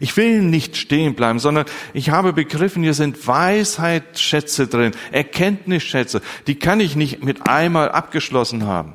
Ich 0.00 0.16
will 0.16 0.42
nicht 0.42 0.76
stehen 0.76 1.14
bleiben, 1.14 1.38
sondern 1.38 1.66
ich 1.92 2.10
habe 2.10 2.32
begriffen, 2.32 2.82
hier 2.82 2.94
sind 2.94 3.26
Weisheitsschätze 3.26 4.66
drin, 4.66 4.92
Erkenntnisschätze. 5.12 6.20
Die 6.46 6.56
kann 6.56 6.80
ich 6.80 6.96
nicht 6.96 7.22
mit 7.22 7.48
einmal 7.48 7.90
abgeschlossen 7.90 8.66
haben. 8.66 8.94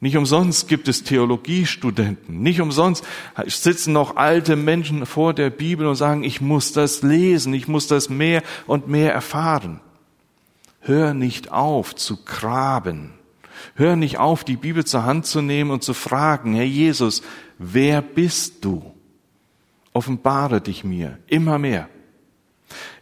Nicht 0.00 0.16
umsonst 0.16 0.68
gibt 0.68 0.86
es 0.86 1.02
Theologiestudenten. 1.02 2.40
Nicht 2.40 2.60
umsonst 2.60 3.04
sitzen 3.46 3.92
noch 3.92 4.16
alte 4.16 4.54
Menschen 4.54 5.06
vor 5.06 5.34
der 5.34 5.50
Bibel 5.50 5.86
und 5.86 5.96
sagen, 5.96 6.22
ich 6.22 6.40
muss 6.40 6.72
das 6.72 7.02
lesen, 7.02 7.52
ich 7.52 7.66
muss 7.66 7.88
das 7.88 8.08
mehr 8.08 8.42
und 8.66 8.86
mehr 8.86 9.12
erfahren. 9.12 9.80
Hör 10.80 11.14
nicht 11.14 11.50
auf 11.50 11.96
zu 11.96 12.24
graben. 12.24 13.14
Hör 13.74 13.96
nicht 13.96 14.18
auf, 14.18 14.44
die 14.44 14.56
Bibel 14.56 14.84
zur 14.84 15.04
Hand 15.04 15.26
zu 15.26 15.42
nehmen 15.42 15.72
und 15.72 15.82
zu 15.82 15.94
fragen, 15.94 16.54
Herr 16.54 16.64
Jesus, 16.64 17.22
wer 17.58 18.00
bist 18.00 18.64
du? 18.64 18.94
Offenbare 19.98 20.60
dich 20.60 20.84
mir 20.84 21.18
immer 21.26 21.58
mehr. 21.58 21.88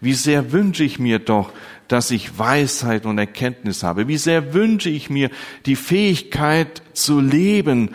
Wie 0.01 0.15
sehr 0.15 0.51
wünsche 0.51 0.83
ich 0.83 0.99
mir 0.99 1.19
doch, 1.19 1.53
dass 1.89 2.11
ich 2.11 2.39
Weisheit 2.39 3.05
und 3.05 3.19
Erkenntnis 3.19 3.83
habe. 3.83 4.09
Wie 4.09 4.17
sehr 4.17 4.55
wünsche 4.55 4.89
ich 4.89 5.11
mir 5.11 5.29
die 5.67 5.77
Fähigkeit 5.77 6.81
zu 6.95 7.21
leben, 7.21 7.91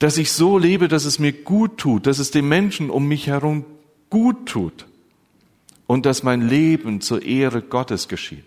dass 0.00 0.18
ich 0.18 0.32
so 0.32 0.58
lebe, 0.58 0.88
dass 0.88 1.04
es 1.04 1.20
mir 1.20 1.32
gut 1.32 1.78
tut, 1.78 2.08
dass 2.08 2.18
es 2.18 2.32
den 2.32 2.48
Menschen 2.48 2.90
um 2.90 3.06
mich 3.06 3.28
herum 3.28 3.64
gut 4.10 4.46
tut 4.46 4.86
und 5.86 6.04
dass 6.04 6.24
mein 6.24 6.48
Leben 6.48 7.00
zur 7.00 7.22
Ehre 7.22 7.62
Gottes 7.62 8.08
geschieht. 8.08 8.46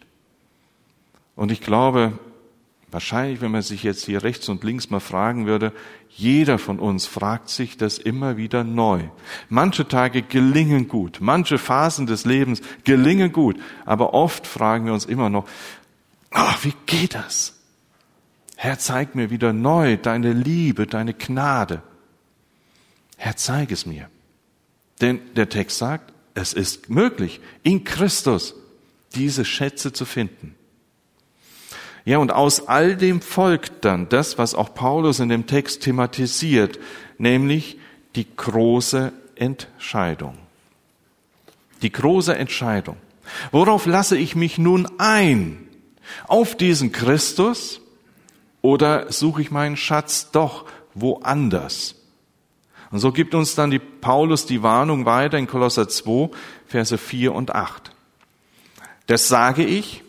Und 1.38 1.50
ich 1.50 1.62
glaube, 1.62 2.20
Wahrscheinlich, 2.89 3.41
wenn 3.41 3.51
man 3.51 3.63
sich 3.63 3.84
jetzt 3.84 4.06
hier 4.06 4.24
rechts 4.24 4.48
und 4.48 4.63
links 4.63 4.89
mal 4.89 5.01
fragen 5.01 5.46
würde, 5.46 5.74
jeder 6.10 6.58
von 6.58 6.79
uns 6.79 7.06
fragt 7.06 7.50
sich 7.50 7.75
das 7.75 7.98
immer 7.98 8.38
wieder 8.38 8.63
neu. 8.63 9.03
Manche 9.50 9.88
Tage 9.88 10.22
gelingen 10.22 10.88
gut, 10.88 11.17
manche 11.20 11.58
Phasen 11.58 12.08
des 12.08 12.24
Lebens 12.24 12.62
gelingen 12.86 13.34
gut, 13.34 13.60
aber 13.86 14.13
oft 14.13 14.48
fragen 14.48 14.86
wir 14.86 14.94
uns 14.94 15.06
immer 15.06 15.29
noch, 15.29 15.48
oh, 16.34 16.53
wie 16.62 16.74
geht 16.86 17.13
das? 17.13 17.56
Herr, 18.56 18.79
zeig 18.79 19.15
mir 19.15 19.29
wieder 19.29 19.53
neu 19.53 19.98
deine 19.98 20.32
Liebe, 20.32 20.88
deine 20.88 21.13
Gnade. 21.13 21.84
Herr, 23.17 23.36
zeig 23.36 23.72
es 23.72 23.86
mir. 23.86 24.10
Denn 25.01 25.20
der 25.36 25.50
Text 25.50 25.77
sagt, 25.77 26.13
es 26.34 26.53
ist 26.53 26.89
möglich, 26.89 27.41
in 27.63 27.84
Christus 27.84 28.56
diese 29.13 29.46
Schätze 29.46 29.94
zu 29.94 30.06
finden. 30.06 30.57
Ja, 32.08 32.20
und 32.20 32.32
aus 32.32 32.70
all 32.70 32.96
dem 32.96 33.20
folgt 33.20 33.84
dann 33.84 34.08
das, 34.08 34.38
was 34.38 34.56
auch 34.56 34.74
Paulus 34.74 35.20
in 35.20 35.28
dem 35.28 35.46
Text 35.46 35.84
thematisiert, 35.84 36.80
nämlich 37.18 37.80
die 38.16 38.26
große 38.34 39.12
Entscheidung. 39.36 40.38
Die 41.82 41.92
große 41.92 42.34
Entscheidung. 42.34 42.96
Worauf 43.52 43.86
lasse 43.86 44.16
ich 44.16 44.38
mich 44.38 44.58
nun 44.58 44.88
ein? 45.00 45.68
Auf 46.30 46.56
diesen 46.56 46.94
Christus 46.94 47.82
oder 48.62 49.12
suche 49.12 49.42
ich 49.42 49.52
meinen 49.52 49.76
Schatz 49.76 50.32
doch 50.32 50.64
woanders? 50.94 51.96
Und 52.90 53.00
so 53.00 53.12
gibt 53.12 53.36
uns 53.36 53.54
dann 53.56 53.70
die 53.70 53.80
Paulus 53.80 54.46
die 54.46 54.64
Warnung 54.64 55.06
weiter 55.06 55.38
in 55.38 55.46
Kolosser 55.46 55.90
2, 55.90 56.30
Verse 56.68 56.98
4 56.98 57.36
und 57.36 57.54
8. 57.54 57.92
Das 59.08 59.28
sage 59.28 59.66
ich, 59.66 60.04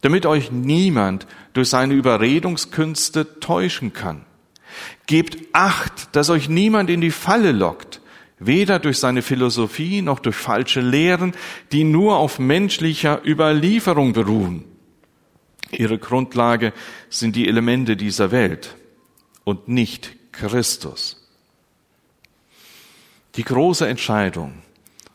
damit 0.00 0.26
euch 0.26 0.50
niemand 0.52 1.26
durch 1.52 1.68
seine 1.68 1.94
Überredungskünste 1.94 3.40
täuschen 3.40 3.92
kann. 3.92 4.24
Gebt 5.06 5.38
acht, 5.52 6.14
dass 6.14 6.30
euch 6.30 6.48
niemand 6.48 6.90
in 6.90 7.00
die 7.00 7.10
Falle 7.10 7.52
lockt, 7.52 8.00
weder 8.38 8.78
durch 8.78 8.98
seine 8.98 9.22
Philosophie 9.22 10.02
noch 10.02 10.20
durch 10.20 10.36
falsche 10.36 10.80
Lehren, 10.80 11.32
die 11.72 11.84
nur 11.84 12.18
auf 12.18 12.38
menschlicher 12.38 13.20
Überlieferung 13.26 14.12
beruhen. 14.12 14.64
Ihre 15.70 15.98
Grundlage 15.98 16.72
sind 17.10 17.36
die 17.36 17.48
Elemente 17.48 17.96
dieser 17.96 18.30
Welt 18.30 18.76
und 19.44 19.68
nicht 19.68 20.16
Christus. 20.32 21.26
Die 23.36 23.44
große 23.44 23.86
Entscheidung. 23.86 24.62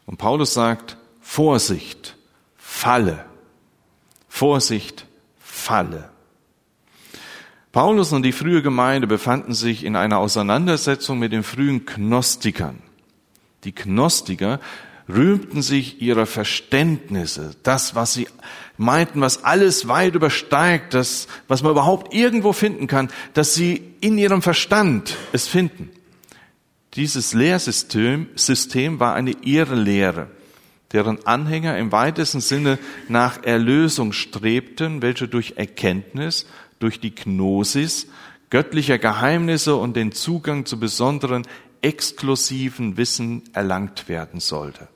Und 0.05 0.17
Paulus 0.17 0.53
sagt, 0.53 0.97
Vorsicht, 1.21 2.15
Falle. 2.57 3.25
Vorsicht, 4.35 5.05
Falle. 5.39 6.09
Paulus 7.71 8.11
und 8.13 8.23
die 8.23 8.31
frühe 8.31 8.63
Gemeinde 8.63 9.05
befanden 9.05 9.53
sich 9.53 9.83
in 9.83 9.95
einer 9.95 10.17
Auseinandersetzung 10.17 11.19
mit 11.19 11.31
den 11.31 11.43
frühen 11.43 11.85
Gnostikern. 11.85 12.81
Die 13.63 13.75
Gnostiker 13.75 14.59
rühmten 15.07 15.61
sich 15.61 16.01
ihrer 16.01 16.25
Verständnisse, 16.25 17.55
das, 17.61 17.93
was 17.93 18.15
sie 18.15 18.27
meinten, 18.75 19.21
was 19.21 19.43
alles 19.43 19.87
weit 19.87 20.15
übersteigt, 20.15 20.95
das, 20.95 21.27
was 21.47 21.61
man 21.61 21.73
überhaupt 21.73 22.11
irgendwo 22.11 22.53
finden 22.53 22.87
kann, 22.87 23.11
dass 23.35 23.53
sie 23.53 23.83
in 24.01 24.17
ihrem 24.17 24.41
Verstand 24.41 25.15
es 25.31 25.47
finden. 25.47 25.91
Dieses 26.95 27.35
Lehrsystem 27.35 28.29
System 28.33 28.99
war 28.99 29.13
eine 29.13 29.35
Irrlehre 29.43 30.27
deren 30.93 31.25
Anhänger 31.25 31.77
im 31.77 31.91
weitesten 31.91 32.39
Sinne 32.39 32.77
nach 33.09 33.43
Erlösung 33.43 34.13
strebten, 34.13 35.01
welche 35.01 35.27
durch 35.27 35.53
Erkenntnis, 35.57 36.45
durch 36.79 36.99
die 36.99 37.13
Gnosis 37.13 38.07
göttlicher 38.49 38.99
Geheimnisse 38.99 39.75
und 39.75 39.95
den 39.95 40.11
Zugang 40.11 40.65
zu 40.65 40.79
besonderen 40.79 41.47
exklusiven 41.81 42.97
Wissen 42.97 43.41
erlangt 43.53 44.07
werden 44.07 44.39
sollte. 44.39 44.87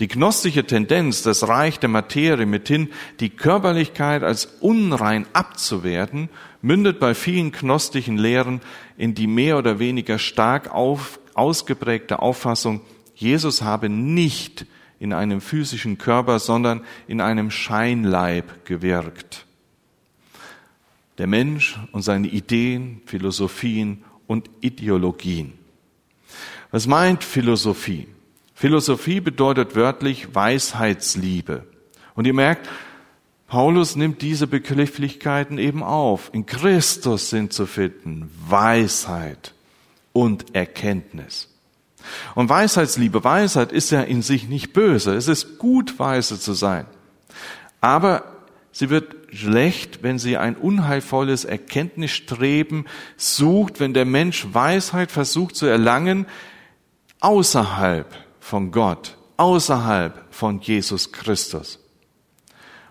Die 0.00 0.08
gnostische 0.08 0.64
Tendenz, 0.64 1.22
das 1.22 1.46
Reich 1.46 1.78
der 1.78 1.88
Materie 1.88 2.46
mithin 2.46 2.88
die 3.20 3.30
Körperlichkeit 3.30 4.22
als 4.22 4.46
unrein 4.60 5.26
abzuwerten, 5.32 6.30
mündet 6.62 6.98
bei 6.98 7.14
vielen 7.14 7.52
gnostischen 7.52 8.16
Lehren 8.16 8.60
in 8.96 9.14
die 9.14 9.26
mehr 9.26 9.58
oder 9.58 9.78
weniger 9.78 10.18
stark 10.18 10.72
auf, 10.74 11.20
ausgeprägte 11.34 12.20
Auffassung, 12.20 12.80
Jesus 13.14 13.62
habe 13.62 13.88
nicht 13.88 14.66
in 15.00 15.12
einem 15.12 15.40
physischen 15.40 15.98
Körper, 15.98 16.38
sondern 16.38 16.82
in 17.06 17.20
einem 17.20 17.50
Scheinleib 17.50 18.64
gewirkt. 18.64 19.46
Der 21.18 21.26
Mensch 21.26 21.78
und 21.92 22.02
seine 22.02 22.28
Ideen, 22.28 23.02
Philosophien 23.06 24.04
und 24.26 24.50
Ideologien. 24.60 25.52
Was 26.70 26.86
meint 26.86 27.24
Philosophie? 27.24 28.08
Philosophie 28.54 29.20
bedeutet 29.20 29.74
wörtlich 29.76 30.34
Weisheitsliebe. 30.34 31.64
Und 32.14 32.26
ihr 32.26 32.34
merkt, 32.34 32.68
Paulus 33.46 33.96
nimmt 33.96 34.20
diese 34.20 34.46
Begrifflichkeiten 34.46 35.58
eben 35.58 35.82
auf. 35.82 36.30
In 36.34 36.44
Christus 36.44 37.30
sind 37.30 37.52
zu 37.52 37.66
finden 37.66 38.30
Weisheit 38.46 39.54
und 40.12 40.54
Erkenntnis. 40.54 41.48
Und 42.34 42.48
Weisheitsliebe, 42.48 43.24
Weisheit 43.24 43.72
ist 43.72 43.90
ja 43.90 44.02
in 44.02 44.22
sich 44.22 44.48
nicht 44.48 44.72
böse. 44.72 45.14
Es 45.14 45.28
ist 45.28 45.58
gut, 45.58 45.98
weise 45.98 46.38
zu 46.38 46.52
sein. 46.52 46.86
Aber 47.80 48.24
sie 48.72 48.90
wird 48.90 49.16
schlecht, 49.32 50.02
wenn 50.02 50.18
sie 50.18 50.36
ein 50.36 50.56
unheilvolles 50.56 51.44
Erkenntnisstreben 51.44 52.86
sucht, 53.16 53.80
wenn 53.80 53.94
der 53.94 54.04
Mensch 54.04 54.46
Weisheit 54.52 55.10
versucht 55.10 55.56
zu 55.56 55.66
erlangen 55.66 56.26
außerhalb 57.20 58.14
von 58.40 58.70
Gott, 58.70 59.16
außerhalb 59.36 60.24
von 60.30 60.60
Jesus 60.60 61.12
Christus. 61.12 61.78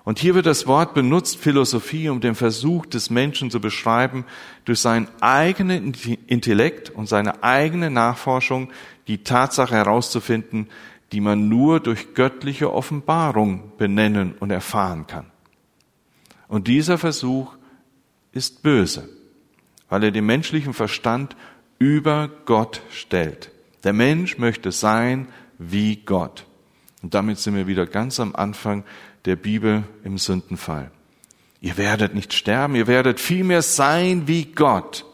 Und 0.03 0.19
hier 0.19 0.35
wird 0.35 0.45
das 0.45 0.67
Wort 0.67 0.93
benutzt, 0.93 1.37
Philosophie, 1.37 2.07
um 2.07 2.21
den 2.21 2.33
Versuch 2.33 2.85
des 2.85 3.09
Menschen 3.09 3.51
zu 3.51 3.59
beschreiben, 3.59 4.23
durch 4.63 4.79
seinen 4.79 5.09
eigenen 5.19 5.93
Intellekt 6.27 6.89
und 6.89 7.09
seine 7.09 7.43
eigene 7.43 7.89
Nachforschung 7.89 8.69
die 9.07 9.23
Tatsache 9.23 9.75
herauszufinden, 9.75 10.67
die 11.11 11.21
man 11.21 11.47
nur 11.47 11.79
durch 11.79 12.13
göttliche 12.13 12.73
Offenbarung 12.73 13.71
benennen 13.77 14.35
und 14.39 14.51
erfahren 14.51 15.07
kann. 15.07 15.25
Und 16.47 16.67
dieser 16.67 16.97
Versuch 16.97 17.55
ist 18.31 18.61
böse, 18.61 19.09
weil 19.89 20.03
er 20.03 20.11
den 20.11 20.25
menschlichen 20.25 20.73
Verstand 20.73 21.35
über 21.79 22.29
Gott 22.45 22.81
stellt. 22.91 23.51
Der 23.83 23.93
Mensch 23.93 24.37
möchte 24.37 24.71
sein 24.71 25.27
wie 25.57 25.97
Gott. 25.97 26.45
Und 27.01 27.13
damit 27.13 27.39
sind 27.39 27.55
wir 27.55 27.67
wieder 27.67 27.85
ganz 27.85 28.19
am 28.19 28.35
Anfang 28.35 28.83
der 29.25 29.35
Bibel 29.35 29.83
im 30.03 30.17
Sündenfall. 30.17 30.91
Ihr 31.61 31.77
werdet 31.77 32.13
nicht 32.13 32.33
sterben, 32.33 32.75
ihr 32.75 32.87
werdet 32.87 33.19
vielmehr 33.19 33.61
sein 33.61 34.27
wie 34.27 34.45
Gott. 34.45 35.05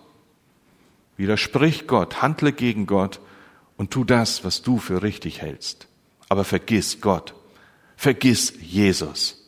Widersprich 1.17 1.87
Gott, 1.87 2.21
handle 2.21 2.51
gegen 2.51 2.85
Gott 2.85 3.19
und 3.77 3.91
tu 3.91 4.03
das, 4.03 4.43
was 4.43 4.61
du 4.61 4.77
für 4.77 5.01
richtig 5.01 5.41
hältst. 5.41 5.87
Aber 6.29 6.43
vergiss 6.43 7.01
Gott, 7.01 7.33
vergiss 7.95 8.53
Jesus. 8.61 9.39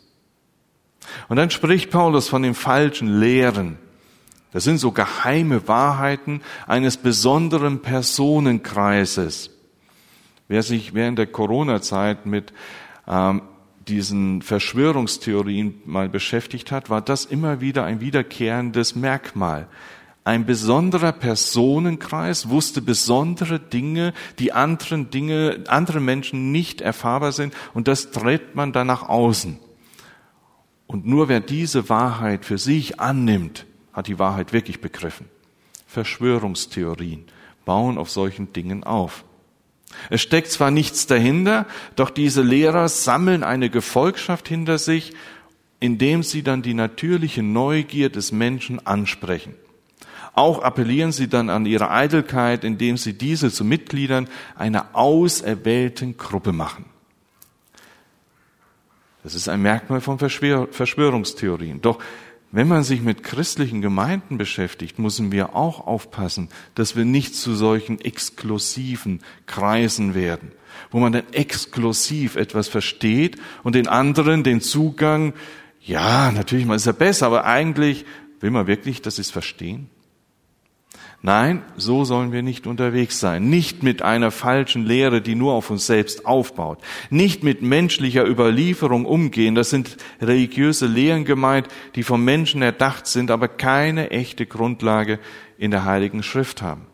Und 1.27 1.37
dann 1.37 1.51
spricht 1.51 1.91
Paulus 1.91 2.29
von 2.29 2.41
den 2.41 2.55
falschen 2.55 3.19
Lehren. 3.19 3.77
Das 4.51 4.63
sind 4.63 4.77
so 4.77 4.91
geheime 4.91 5.67
Wahrheiten 5.67 6.41
eines 6.65 6.97
besonderen 6.97 7.81
Personenkreises. 7.81 9.51
Wer 10.47 10.63
sich 10.63 10.93
während 10.93 11.19
der 11.19 11.27
Corona-Zeit 11.27 12.25
mit 12.25 12.53
ähm, 13.07 13.41
diesen 13.87 14.41
Verschwörungstheorien 14.41 15.81
mal 15.85 16.09
beschäftigt 16.09 16.71
hat, 16.71 16.89
war 16.89 17.01
das 17.01 17.25
immer 17.25 17.61
wieder 17.61 17.83
ein 17.83 17.99
wiederkehrendes 17.99 18.95
Merkmal. 18.95 19.67
Ein 20.25 20.47
besonderer 20.47 21.11
Personenkreis 21.11 22.49
wusste 22.49 22.81
besondere 22.81 23.59
Dinge, 23.59 24.11
die 24.39 24.53
anderen 24.53 25.11
Dinge, 25.11 25.63
andere 25.67 25.99
Menschen 25.99 26.51
nicht 26.51 26.81
erfahrbar 26.81 27.31
sind, 27.31 27.53
und 27.75 27.87
das 27.87 28.09
trägt 28.09 28.55
man 28.55 28.73
dann 28.73 28.87
nach 28.87 29.07
außen. 29.07 29.59
Und 30.87 31.05
nur 31.05 31.29
wer 31.29 31.41
diese 31.41 31.89
Wahrheit 31.89 32.43
für 32.43 32.57
sich 32.57 32.99
annimmt, 32.99 33.67
hat 33.93 34.07
die 34.07 34.17
Wahrheit 34.17 34.51
wirklich 34.51 34.81
begriffen. 34.81 35.27
Verschwörungstheorien 35.85 37.25
bauen 37.63 37.99
auf 37.99 38.09
solchen 38.09 38.51
Dingen 38.51 38.83
auf. 38.83 39.25
Es 40.09 40.23
steckt 40.23 40.49
zwar 40.51 40.71
nichts 40.71 41.05
dahinter, 41.05 41.67
doch 41.95 42.09
diese 42.09 42.41
Lehrer 42.41 42.89
sammeln 42.89 43.43
eine 43.43 43.69
Gefolgschaft 43.69 44.47
hinter 44.47 44.79
sich, 44.79 45.13
indem 45.79 46.23
sie 46.23 46.41
dann 46.41 46.63
die 46.63 46.73
natürliche 46.73 47.43
Neugier 47.43 48.09
des 48.09 48.31
Menschen 48.31 48.85
ansprechen. 48.87 49.53
Auch 50.35 50.61
appellieren 50.61 51.13
sie 51.13 51.29
dann 51.29 51.49
an 51.49 51.65
ihre 51.65 51.89
Eitelkeit, 51.89 52.65
indem 52.65 52.97
sie 52.97 53.13
diese 53.13 53.51
zu 53.51 53.63
Mitgliedern 53.63 54.27
einer 54.55 54.89
auserwählten 54.93 56.17
Gruppe 56.17 56.51
machen. 56.51 56.85
Das 59.23 59.33
ist 59.33 59.47
ein 59.47 59.61
Merkmal 59.61 60.01
von 60.01 60.19
Verschwörungstheorien. 60.19 61.81
Doch 61.81 61.99
wenn 62.51 62.67
man 62.67 62.83
sich 62.83 63.01
mit 63.01 63.23
christlichen 63.23 63.81
Gemeinden 63.81 64.37
beschäftigt, 64.37 64.99
müssen 64.99 65.31
wir 65.31 65.55
auch 65.55 65.87
aufpassen, 65.87 66.49
dass 66.75 66.95
wir 66.95 67.05
nicht 67.05 67.35
zu 67.35 67.55
solchen 67.55 67.99
exklusiven 67.99 69.21
Kreisen 69.45 70.15
werden, 70.15 70.51
wo 70.91 70.99
man 70.99 71.11
dann 71.11 71.33
exklusiv 71.33 72.35
etwas 72.35 72.67
versteht 72.67 73.37
und 73.63 73.75
den 73.75 73.87
anderen 73.87 74.43
den 74.43 74.61
Zugang, 74.61 75.33
ja, 75.81 76.31
natürlich, 76.31 76.65
man 76.65 76.77
ist 76.77 76.85
ja 76.85 76.91
besser, 76.91 77.25
aber 77.25 77.45
eigentlich 77.45 78.05
will 78.41 78.51
man 78.51 78.67
wirklich, 78.67 79.01
dass 79.01 79.15
sie 79.15 79.23
es 79.23 79.31
verstehen? 79.31 79.89
Nein, 81.25 81.63
so 81.75 82.05
sollen 82.05 82.31
wir 82.31 82.43
nicht 82.43 82.67
unterwegs 82.67 83.19
sein. 83.19 83.49
Nicht 83.49 83.81
mit 83.81 84.03
einer 84.03 84.29
falschen 84.29 84.85
Lehre, 84.85 85.23
die 85.23 85.33
nur 85.33 85.53
auf 85.53 85.71
uns 85.71 85.87
selbst 85.87 86.27
aufbaut. 86.27 86.77
Nicht 87.09 87.43
mit 87.43 87.63
menschlicher 87.63 88.27
Überlieferung 88.27 89.07
umgehen. 89.07 89.55
Das 89.55 89.71
sind 89.71 89.97
religiöse 90.21 90.85
Lehren 90.85 91.25
gemeint, 91.25 91.67
die 91.95 92.03
vom 92.03 92.23
Menschen 92.23 92.61
erdacht 92.61 93.07
sind, 93.07 93.31
aber 93.31 93.47
keine 93.47 94.11
echte 94.11 94.45
Grundlage 94.45 95.17
in 95.57 95.71
der 95.71 95.83
Heiligen 95.83 96.21
Schrift 96.21 96.61
haben. 96.61 96.85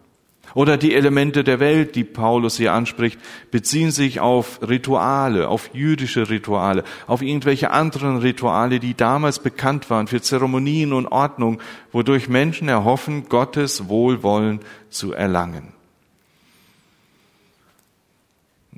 Oder 0.54 0.78
die 0.78 0.94
Elemente 0.94 1.44
der 1.44 1.60
Welt, 1.60 1.96
die 1.96 2.04
Paulus 2.04 2.58
hier 2.58 2.74
anspricht, 2.74 3.20
beziehen 3.52 3.92
sich 3.92 4.20
auf 4.20 4.60
Rituale, 4.68 5.48
auf 5.48 5.72
jüdische 5.74 6.30
Rituale, 6.30 6.84
auf 7.08 7.22
irgendwelche 7.22 7.72
anderen 7.72 8.18
Rituale, 8.18 8.80
die 8.80 8.96
damals 8.96 9.40
bekannt 9.40 9.90
waren 9.90 10.08
für 10.08 10.22
Zeremonien 10.22 10.94
und 10.94 11.08
Ordnung, 11.08 11.62
wodurch 11.92 12.28
Menschen 12.28 12.68
erhoffen, 12.68 13.30
Gottes 13.30 13.88
Wohlwollen 13.88 14.60
zu 14.90 15.14
erlangen. 15.14 15.74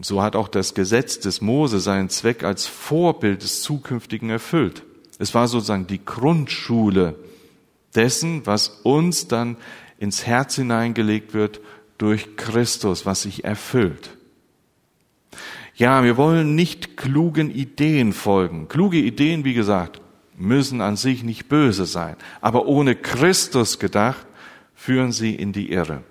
so 0.01 0.21
hat 0.21 0.35
auch 0.35 0.47
das 0.47 0.73
Gesetz 0.73 1.19
des 1.19 1.41
Mose 1.41 1.79
seinen 1.79 2.09
Zweck 2.09 2.43
als 2.43 2.65
Vorbild 2.65 3.43
des 3.43 3.61
Zukünftigen 3.61 4.29
erfüllt. 4.29 4.83
Es 5.19 5.33
war 5.33 5.47
sozusagen 5.47 5.87
die 5.87 6.03
Grundschule 6.03 7.15
dessen, 7.95 8.45
was 8.45 8.67
uns 8.83 9.27
dann 9.27 9.57
ins 10.03 10.27
Herz 10.27 10.57
hineingelegt 10.57 11.33
wird 11.33 11.61
durch 11.97 12.35
Christus, 12.35 13.05
was 13.05 13.21
sich 13.21 13.45
erfüllt. 13.45 14.17
Ja, 15.75 16.03
wir 16.03 16.17
wollen 16.17 16.55
nicht 16.55 16.97
klugen 16.97 17.49
Ideen 17.49 18.11
folgen. 18.11 18.67
Kluge 18.67 18.97
Ideen, 18.97 19.45
wie 19.45 19.53
gesagt, 19.53 20.01
müssen 20.37 20.81
an 20.81 20.97
sich 20.97 21.23
nicht 21.23 21.47
böse 21.47 21.85
sein, 21.85 22.17
aber 22.41 22.65
ohne 22.65 22.95
Christus 22.97 23.79
gedacht, 23.79 24.25
führen 24.75 25.13
sie 25.13 25.35
in 25.35 25.53
die 25.53 25.71
Irre. 25.71 26.03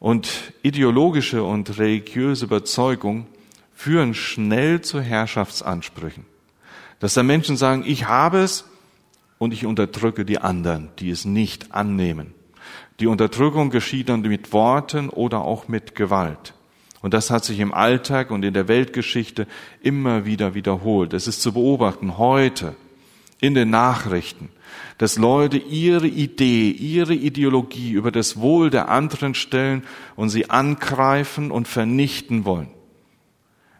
Und 0.00 0.52
ideologische 0.62 1.44
und 1.44 1.78
religiöse 1.78 2.46
Überzeugung 2.46 3.28
führen 3.72 4.14
schnell 4.14 4.80
zu 4.80 5.00
Herrschaftsansprüchen. 5.00 6.26
Dass 6.98 7.14
da 7.14 7.22
Menschen 7.22 7.56
sagen, 7.56 7.84
ich 7.86 8.08
habe 8.08 8.38
es 8.38 8.64
und 9.38 9.52
ich 9.52 9.64
unterdrücke 9.64 10.24
die 10.24 10.38
anderen, 10.38 10.88
die 10.98 11.10
es 11.10 11.24
nicht 11.24 11.72
annehmen. 11.72 12.34
Die 13.00 13.06
Unterdrückung 13.06 13.70
geschieht 13.70 14.08
dann 14.08 14.22
mit 14.22 14.52
Worten 14.52 15.08
oder 15.08 15.40
auch 15.40 15.68
mit 15.68 15.94
Gewalt. 15.94 16.54
Und 17.02 17.12
das 17.12 17.30
hat 17.30 17.44
sich 17.44 17.58
im 17.60 17.74
Alltag 17.74 18.30
und 18.30 18.44
in 18.44 18.54
der 18.54 18.68
Weltgeschichte 18.68 19.46
immer 19.82 20.24
wieder 20.24 20.54
wiederholt. 20.54 21.12
Es 21.12 21.26
ist 21.26 21.42
zu 21.42 21.52
beobachten 21.52 22.16
heute 22.16 22.76
in 23.40 23.54
den 23.54 23.68
Nachrichten, 23.68 24.48
dass 24.96 25.18
Leute 25.18 25.58
ihre 25.58 26.06
Idee, 26.06 26.70
ihre 26.70 27.14
Ideologie 27.14 27.90
über 27.90 28.10
das 28.10 28.38
Wohl 28.38 28.70
der 28.70 28.88
anderen 28.88 29.34
stellen 29.34 29.82
und 30.16 30.30
sie 30.30 30.48
angreifen 30.48 31.50
und 31.50 31.68
vernichten 31.68 32.44
wollen. 32.46 32.70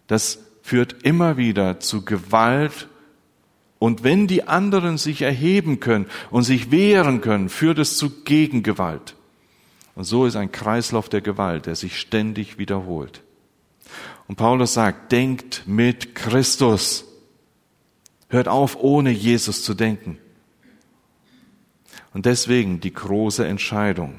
Das 0.06 0.40
führt 0.62 1.04
immer 1.04 1.36
wieder 1.36 1.80
zu 1.80 2.04
Gewalt 2.04 2.88
und 3.84 4.02
wenn 4.02 4.26
die 4.26 4.48
anderen 4.48 4.96
sich 4.96 5.20
erheben 5.20 5.78
können 5.78 6.06
und 6.30 6.42
sich 6.42 6.70
wehren 6.70 7.20
können, 7.20 7.50
führt 7.50 7.78
es 7.78 7.98
zu 7.98 8.08
Gegengewalt. 8.24 9.14
Und 9.94 10.04
so 10.04 10.24
ist 10.24 10.36
ein 10.36 10.50
Kreislauf 10.50 11.10
der 11.10 11.20
Gewalt, 11.20 11.66
der 11.66 11.74
sich 11.74 12.00
ständig 12.00 12.56
wiederholt. 12.56 13.20
Und 14.26 14.36
Paulus 14.36 14.72
sagt, 14.72 15.12
denkt 15.12 15.64
mit 15.66 16.14
Christus. 16.14 17.04
Hört 18.30 18.48
auf, 18.48 18.78
ohne 18.80 19.10
Jesus 19.10 19.62
zu 19.62 19.74
denken. 19.74 20.16
Und 22.14 22.24
deswegen 22.24 22.80
die 22.80 22.94
große 22.94 23.46
Entscheidung. 23.46 24.14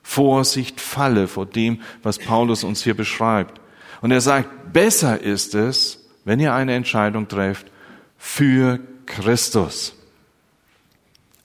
Vorsicht, 0.00 0.80
falle 0.80 1.26
vor 1.26 1.46
dem, 1.46 1.80
was 2.04 2.20
Paulus 2.20 2.62
uns 2.62 2.84
hier 2.84 2.96
beschreibt. 2.96 3.60
Und 4.00 4.12
er 4.12 4.20
sagt, 4.20 4.72
besser 4.72 5.20
ist 5.20 5.56
es, 5.56 6.06
wenn 6.24 6.38
ihr 6.38 6.54
eine 6.54 6.74
Entscheidung 6.74 7.26
trefft, 7.26 7.66
für 8.16 8.78
Christus. 9.08 9.94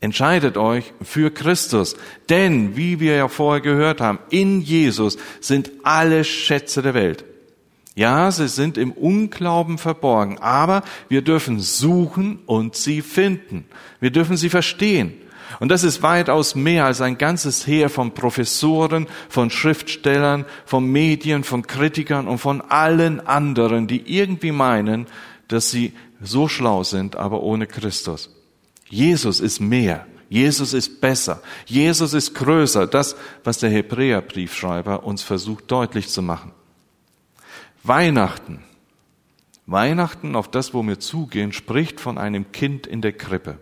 Entscheidet 0.01 0.57
euch 0.57 0.93
für 1.01 1.31
Christus. 1.31 1.95
Denn, 2.29 2.75
wie 2.75 2.99
wir 2.99 3.15
ja 3.15 3.27
vorher 3.29 3.61
gehört 3.61 4.01
haben, 4.01 4.19
in 4.29 4.61
Jesus 4.61 5.17
sind 5.39 5.71
alle 5.83 6.25
Schätze 6.25 6.81
der 6.81 6.93
Welt. 6.93 7.23
Ja, 7.95 8.29
sie 8.31 8.47
sind 8.47 8.77
im 8.77 8.91
Unglauben 8.91 9.77
verborgen, 9.77 10.39
aber 10.39 10.83
wir 11.09 11.21
dürfen 11.21 11.59
suchen 11.59 12.39
und 12.47 12.75
sie 12.75 13.01
finden. 13.01 13.65
Wir 13.99 14.11
dürfen 14.11 14.35
sie 14.35 14.49
verstehen. 14.49 15.13
Und 15.59 15.69
das 15.69 15.83
ist 15.83 16.01
weitaus 16.01 16.55
mehr 16.55 16.85
als 16.85 16.99
ein 16.99 17.17
ganzes 17.17 17.65
Heer 17.65 17.89
von 17.89 18.13
Professoren, 18.13 19.07
von 19.29 19.51
Schriftstellern, 19.51 20.45
von 20.65 20.91
Medien, 20.91 21.43
von 21.43 21.65
Kritikern 21.65 22.27
und 22.27 22.39
von 22.39 22.61
allen 22.61 23.25
anderen, 23.25 23.87
die 23.87 24.03
irgendwie 24.17 24.51
meinen, 24.51 25.07
dass 25.47 25.71
sie 25.71 25.93
so 26.23 26.47
schlau 26.47 26.83
sind, 26.83 27.15
aber 27.15 27.43
ohne 27.43 27.67
Christus. 27.67 28.29
Jesus 28.89 29.39
ist 29.39 29.59
mehr. 29.59 30.07
Jesus 30.29 30.73
ist 30.73 30.99
besser. 30.99 31.41
Jesus 31.65 32.13
ist 32.13 32.33
größer. 32.33 32.87
Das, 32.87 33.15
was 33.43 33.59
der 33.59 33.69
Hebräerbriefschreiber 33.69 35.03
uns 35.03 35.21
versucht 35.21 35.69
deutlich 35.69 36.09
zu 36.09 36.21
machen. 36.21 36.51
Weihnachten, 37.83 38.63
Weihnachten, 39.65 40.35
auf 40.35 40.49
das, 40.49 40.73
wo 40.73 40.81
wir 40.83 40.99
zugehen, 40.99 41.53
spricht 41.53 41.99
von 41.99 42.17
einem 42.17 42.51
Kind 42.51 42.87
in 42.87 43.01
der 43.01 43.13
Krippe. 43.13 43.59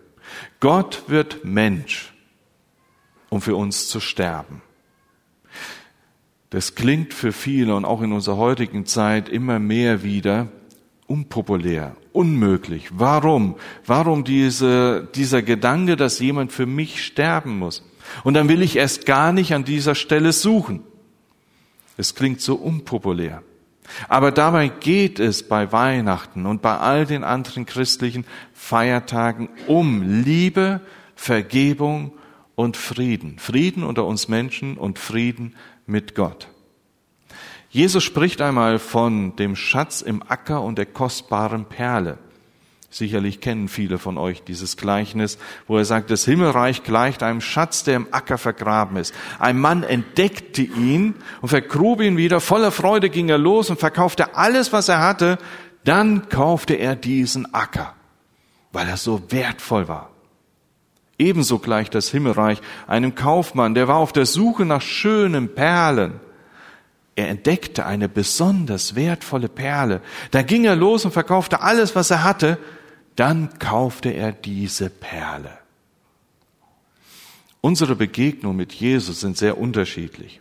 Gott 0.60 1.04
wird 1.08 1.44
Mensch, 1.44 2.14
um 3.28 3.40
für 3.40 3.56
uns 3.56 3.88
zu 3.88 4.00
sterben. 4.00 4.62
Das 6.50 6.74
klingt 6.74 7.14
für 7.14 7.32
viele 7.32 7.74
und 7.74 7.84
auch 7.84 8.02
in 8.02 8.12
unserer 8.12 8.36
heutigen 8.36 8.86
Zeit 8.86 9.28
immer 9.28 9.58
mehr 9.58 10.02
wieder 10.02 10.48
unpopulär, 11.06 11.96
unmöglich. 12.12 12.88
Warum? 12.92 13.56
Warum 13.86 14.24
diese, 14.24 15.08
dieser 15.14 15.42
Gedanke, 15.42 15.96
dass 15.96 16.18
jemand 16.18 16.52
für 16.52 16.66
mich 16.66 17.04
sterben 17.04 17.58
muss? 17.58 17.84
Und 18.24 18.34
dann 18.34 18.48
will 18.48 18.62
ich 18.62 18.76
erst 18.76 19.06
gar 19.06 19.32
nicht 19.32 19.54
an 19.54 19.64
dieser 19.64 19.94
Stelle 19.94 20.32
suchen. 20.32 20.80
Es 21.96 22.14
klingt 22.14 22.40
so 22.40 22.54
unpopulär. 22.54 23.42
Aber 24.08 24.30
dabei 24.30 24.68
geht 24.68 25.18
es 25.18 25.46
bei 25.46 25.72
Weihnachten 25.72 26.46
und 26.46 26.62
bei 26.62 26.78
all 26.78 27.04
den 27.04 27.24
anderen 27.24 27.66
christlichen 27.66 28.24
Feiertagen 28.54 29.48
um 29.66 30.02
Liebe, 30.22 30.80
Vergebung 31.14 32.12
und 32.54 32.76
Frieden. 32.76 33.38
Frieden 33.38 33.82
unter 33.82 34.06
uns 34.06 34.28
Menschen 34.28 34.76
und 34.76 34.98
Frieden 34.98 35.54
mit 35.86 36.14
Gott. 36.14 36.48
Jesus 37.72 38.04
spricht 38.04 38.42
einmal 38.42 38.78
von 38.78 39.34
dem 39.36 39.56
Schatz 39.56 40.02
im 40.02 40.22
Acker 40.28 40.60
und 40.60 40.76
der 40.76 40.84
kostbaren 40.84 41.64
Perle. 41.64 42.18
Sicherlich 42.90 43.40
kennen 43.40 43.68
viele 43.68 43.96
von 43.96 44.18
euch 44.18 44.42
dieses 44.42 44.76
Gleichnis, 44.76 45.38
wo 45.66 45.78
er 45.78 45.86
sagt, 45.86 46.10
das 46.10 46.26
Himmelreich 46.26 46.82
gleicht 46.82 47.22
einem 47.22 47.40
Schatz, 47.40 47.82
der 47.82 47.96
im 47.96 48.08
Acker 48.10 48.36
vergraben 48.36 48.98
ist. 48.98 49.14
Ein 49.38 49.58
Mann 49.58 49.84
entdeckte 49.84 50.60
ihn 50.60 51.14
und 51.40 51.48
vergrub 51.48 52.02
ihn 52.02 52.18
wieder. 52.18 52.42
Voller 52.42 52.72
Freude 52.72 53.08
ging 53.08 53.30
er 53.30 53.38
los 53.38 53.70
und 53.70 53.80
verkaufte 53.80 54.36
alles, 54.36 54.74
was 54.74 54.90
er 54.90 55.00
hatte. 55.00 55.38
Dann 55.84 56.28
kaufte 56.28 56.74
er 56.74 56.94
diesen 56.94 57.54
Acker, 57.54 57.94
weil 58.72 58.86
er 58.86 58.98
so 58.98 59.22
wertvoll 59.30 59.88
war. 59.88 60.10
Ebenso 61.18 61.58
gleicht 61.58 61.94
das 61.94 62.10
Himmelreich 62.10 62.60
einem 62.86 63.14
Kaufmann, 63.14 63.74
der 63.74 63.88
war 63.88 63.96
auf 63.96 64.12
der 64.12 64.26
Suche 64.26 64.66
nach 64.66 64.82
schönen 64.82 65.54
Perlen. 65.54 66.20
Er 67.14 67.28
entdeckte 67.28 67.84
eine 67.84 68.08
besonders 68.08 68.94
wertvolle 68.94 69.48
Perle. 69.48 70.00
Da 70.30 70.42
ging 70.42 70.64
er 70.64 70.76
los 70.76 71.04
und 71.04 71.12
verkaufte 71.12 71.60
alles, 71.60 71.94
was 71.94 72.10
er 72.10 72.24
hatte 72.24 72.58
dann 73.16 73.58
kaufte 73.58 74.10
er 74.10 74.32
diese 74.32 74.90
Perle. 74.90 75.58
Unsere 77.60 77.94
Begegnungen 77.94 78.56
mit 78.56 78.72
Jesus 78.72 79.20
sind 79.20 79.36
sehr 79.36 79.58
unterschiedlich. 79.58 80.40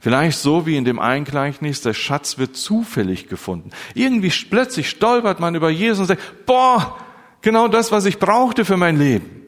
Vielleicht 0.00 0.38
so 0.38 0.64
wie 0.64 0.76
in 0.76 0.84
dem 0.84 1.00
Eingleichnis, 1.00 1.82
der 1.82 1.92
Schatz 1.92 2.38
wird 2.38 2.56
zufällig 2.56 3.28
gefunden. 3.28 3.70
Irgendwie 3.94 4.32
plötzlich 4.48 4.88
stolpert 4.88 5.40
man 5.40 5.54
über 5.54 5.70
Jesus 5.70 6.00
und 6.00 6.06
sagt, 6.06 6.46
boah, 6.46 6.96
genau 7.40 7.68
das, 7.68 7.90
was 7.90 8.04
ich 8.04 8.18
brauchte 8.18 8.64
für 8.64 8.76
mein 8.76 8.96
Leben. 8.96 9.42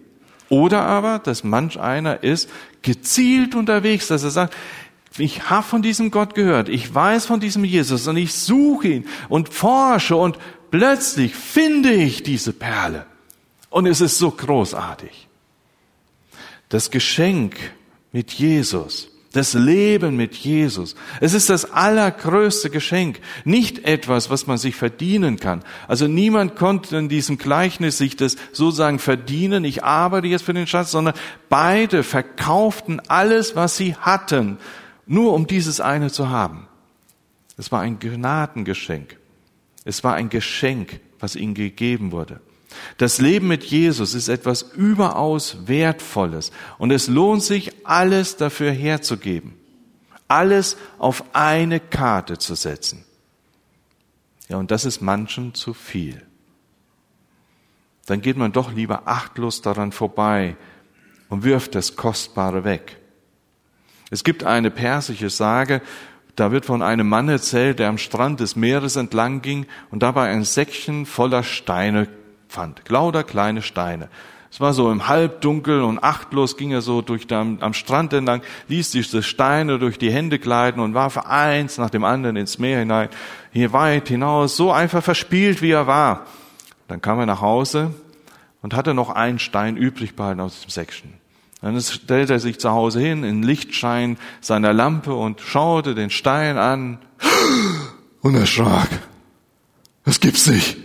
Oder 0.48 0.82
aber, 0.82 1.20
dass 1.20 1.44
manch 1.44 1.80
einer 1.80 2.22
ist 2.22 2.50
gezielt 2.82 3.54
unterwegs, 3.54 4.08
dass 4.08 4.24
er 4.24 4.30
sagt, 4.30 4.54
ich 5.18 5.48
habe 5.48 5.66
von 5.66 5.82
diesem 5.82 6.10
Gott 6.10 6.34
gehört, 6.34 6.68
ich 6.68 6.92
weiß 6.92 7.26
von 7.26 7.40
diesem 7.40 7.64
Jesus 7.64 8.08
und 8.08 8.16
ich 8.16 8.34
suche 8.34 8.88
ihn 8.88 9.06
und 9.28 9.48
forsche 9.48 10.16
und 10.16 10.38
plötzlich 10.70 11.34
finde 11.34 11.92
ich 11.92 12.22
diese 12.22 12.52
Perle. 12.52 13.06
Und 13.70 13.86
es 13.86 14.00
ist 14.00 14.18
so 14.18 14.30
großartig. 14.30 15.28
Das 16.68 16.90
Geschenk 16.90 17.56
mit 18.10 18.32
Jesus, 18.32 19.08
das 19.32 19.54
Leben 19.54 20.16
mit 20.16 20.34
Jesus, 20.34 20.96
es 21.20 21.32
ist 21.32 21.48
das 21.48 21.70
allergrößte 21.70 22.70
Geschenk, 22.70 23.20
nicht 23.44 23.84
etwas, 23.84 24.30
was 24.30 24.48
man 24.48 24.58
sich 24.58 24.74
verdienen 24.74 25.38
kann. 25.38 25.62
Also 25.86 26.08
niemand 26.08 26.56
konnte 26.56 26.96
in 26.96 27.08
diesem 27.08 27.38
Gleichnis 27.38 27.98
sich 27.98 28.16
das 28.16 28.36
sozusagen 28.52 28.98
verdienen, 28.98 29.64
ich 29.64 29.84
arbeite 29.84 30.26
jetzt 30.26 30.44
für 30.44 30.54
den 30.54 30.66
Schatz, 30.66 30.90
sondern 30.90 31.14
beide 31.48 32.02
verkauften 32.02 33.00
alles, 33.08 33.54
was 33.54 33.76
sie 33.76 33.94
hatten, 33.94 34.58
nur 35.06 35.32
um 35.32 35.46
dieses 35.46 35.80
eine 35.80 36.10
zu 36.10 36.28
haben. 36.28 36.66
Es 37.56 37.70
war 37.70 37.80
ein 37.80 37.98
Gnadengeschenk. 37.98 39.18
Es 39.84 40.02
war 40.02 40.14
ein 40.14 40.28
Geschenk, 40.28 41.00
was 41.20 41.36
ihnen 41.36 41.54
gegeben 41.54 42.12
wurde. 42.12 42.40
Das 42.96 43.20
Leben 43.20 43.48
mit 43.48 43.64
Jesus 43.64 44.14
ist 44.14 44.28
etwas 44.28 44.62
überaus 44.62 45.66
Wertvolles 45.66 46.50
und 46.78 46.90
es 46.90 47.06
lohnt 47.06 47.42
sich, 47.42 47.86
alles 47.86 48.36
dafür 48.36 48.72
herzugeben, 48.72 49.54
alles 50.26 50.76
auf 50.98 51.24
eine 51.34 51.78
Karte 51.78 52.38
zu 52.38 52.54
setzen. 52.54 53.04
Ja, 54.48 54.56
und 54.56 54.70
das 54.70 54.84
ist 54.84 55.00
manchen 55.00 55.54
zu 55.54 55.72
viel. 55.72 56.22
Dann 58.06 58.20
geht 58.20 58.36
man 58.36 58.52
doch 58.52 58.72
lieber 58.72 59.06
achtlos 59.06 59.62
daran 59.62 59.92
vorbei 59.92 60.56
und 61.28 61.44
wirft 61.44 61.74
das 61.74 61.96
Kostbare 61.96 62.64
weg. 62.64 62.98
Es 64.14 64.22
gibt 64.22 64.44
eine 64.44 64.70
persische 64.70 65.28
Sage, 65.28 65.82
da 66.36 66.52
wird 66.52 66.66
von 66.66 66.82
einem 66.82 67.08
Mann 67.08 67.28
erzählt, 67.28 67.80
der 67.80 67.88
am 67.88 67.98
Strand 67.98 68.38
des 68.38 68.54
Meeres 68.54 68.94
entlang 68.94 69.42
ging 69.42 69.66
und 69.90 70.04
dabei 70.04 70.28
ein 70.28 70.44
Säckchen 70.44 71.04
voller 71.04 71.42
Steine 71.42 72.06
fand. 72.46 72.88
Lauter 72.88 73.24
kleine 73.24 73.60
Steine. 73.60 74.08
Es 74.52 74.60
war 74.60 74.72
so 74.72 74.92
im 74.92 75.08
Halbdunkel 75.08 75.82
und 75.82 76.04
achtlos 76.04 76.56
ging 76.56 76.70
er 76.70 76.80
so 76.80 77.02
durch 77.02 77.26
den, 77.26 77.58
am 77.60 77.74
Strand 77.74 78.12
entlang, 78.12 78.42
ließ 78.68 78.92
diese 78.92 79.20
Steine 79.24 79.80
durch 79.80 79.98
die 79.98 80.12
Hände 80.12 80.38
gleiten 80.38 80.78
und 80.78 80.94
warf 80.94 81.18
eins 81.18 81.76
nach 81.78 81.90
dem 81.90 82.04
anderen 82.04 82.36
ins 82.36 82.60
Meer 82.60 82.78
hinein, 82.78 83.08
hier 83.52 83.72
weit 83.72 84.06
hinaus, 84.06 84.56
so 84.56 84.70
einfach 84.70 85.02
verspielt, 85.02 85.60
wie 85.60 85.72
er 85.72 85.88
war. 85.88 86.26
Dann 86.86 87.00
kam 87.00 87.18
er 87.18 87.26
nach 87.26 87.40
Hause 87.40 87.92
und 88.62 88.76
hatte 88.76 88.94
noch 88.94 89.10
einen 89.10 89.40
Stein 89.40 89.76
übrig 89.76 90.14
behalten 90.14 90.38
aus 90.38 90.60
dem 90.60 90.70
Säckchen. 90.70 91.23
Dann 91.64 91.80
stellte 91.80 92.34
er 92.34 92.40
sich 92.40 92.60
zu 92.60 92.72
Hause 92.72 93.00
hin 93.00 93.24
in 93.24 93.42
Lichtschein 93.42 94.18
seiner 94.42 94.74
Lampe 94.74 95.14
und 95.14 95.40
schaute 95.40 95.94
den 95.94 96.10
Stein 96.10 96.58
an 96.58 96.98
und 98.20 98.34
erschrak. 98.34 98.90
Das 100.04 100.20
gibt's 100.20 100.46
nicht. 100.46 100.76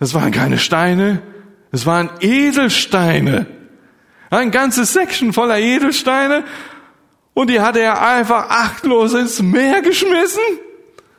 Das 0.00 0.12
waren 0.12 0.32
keine 0.32 0.58
Steine, 0.58 1.22
es 1.70 1.86
waren 1.86 2.10
Edelsteine. 2.18 3.46
Ein 4.28 4.50
ganzes 4.50 4.92
Section 4.92 5.32
voller 5.32 5.60
Edelsteine 5.60 6.42
und 7.32 7.48
die 7.48 7.60
hatte 7.60 7.78
er 7.78 8.04
einfach 8.04 8.50
achtlos 8.50 9.14
ins 9.14 9.40
Meer 9.40 9.82
geschmissen. 9.82 10.42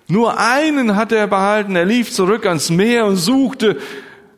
Nur 0.10 0.38
einen 0.38 0.98
hatte 0.98 1.16
er 1.16 1.28
behalten. 1.28 1.78
Er 1.78 1.86
lief 1.86 2.12
zurück 2.12 2.46
ans 2.46 2.70
Meer 2.70 3.06
und 3.06 3.16
suchte, 3.16 3.78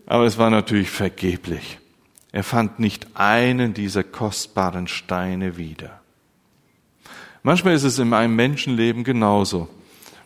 aber 0.06 0.26
es 0.26 0.38
war 0.38 0.52
natürlich 0.52 0.92
vergeblich. 0.92 1.80
Er 2.36 2.44
fand 2.44 2.82
nicht 2.82 3.08
einen 3.14 3.74
dieser 3.74 4.04
kostbaren 4.04 4.90
Steine 4.90 5.56
wieder. 5.56 6.02
Manchmal 7.44 7.76
ist 7.76 7.86
es 7.86 7.98
in 7.98 8.12
einem 8.12 8.36
Menschenleben 8.36 9.06
genauso. 9.06 9.70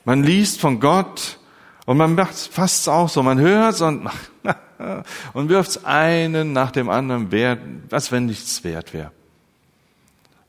Man 0.06 0.24
liest 0.24 0.60
von 0.60 0.80
Gott 0.80 1.38
und 1.86 1.98
man 1.98 2.16
macht 2.16 2.36
fast 2.36 2.90
auch 2.90 3.10
so. 3.10 3.22
Man 3.22 3.40
hört 3.40 3.80
und, 3.82 4.10
und 5.34 5.50
wirft 5.50 5.86
einen 5.86 6.52
nach 6.52 6.72
dem 6.72 6.90
anderen, 6.90 7.32
wert, 7.32 7.60
was 7.92 8.12
wenn 8.12 8.26
nichts 8.26 8.64
wert 8.64 8.92
wäre. 8.92 9.12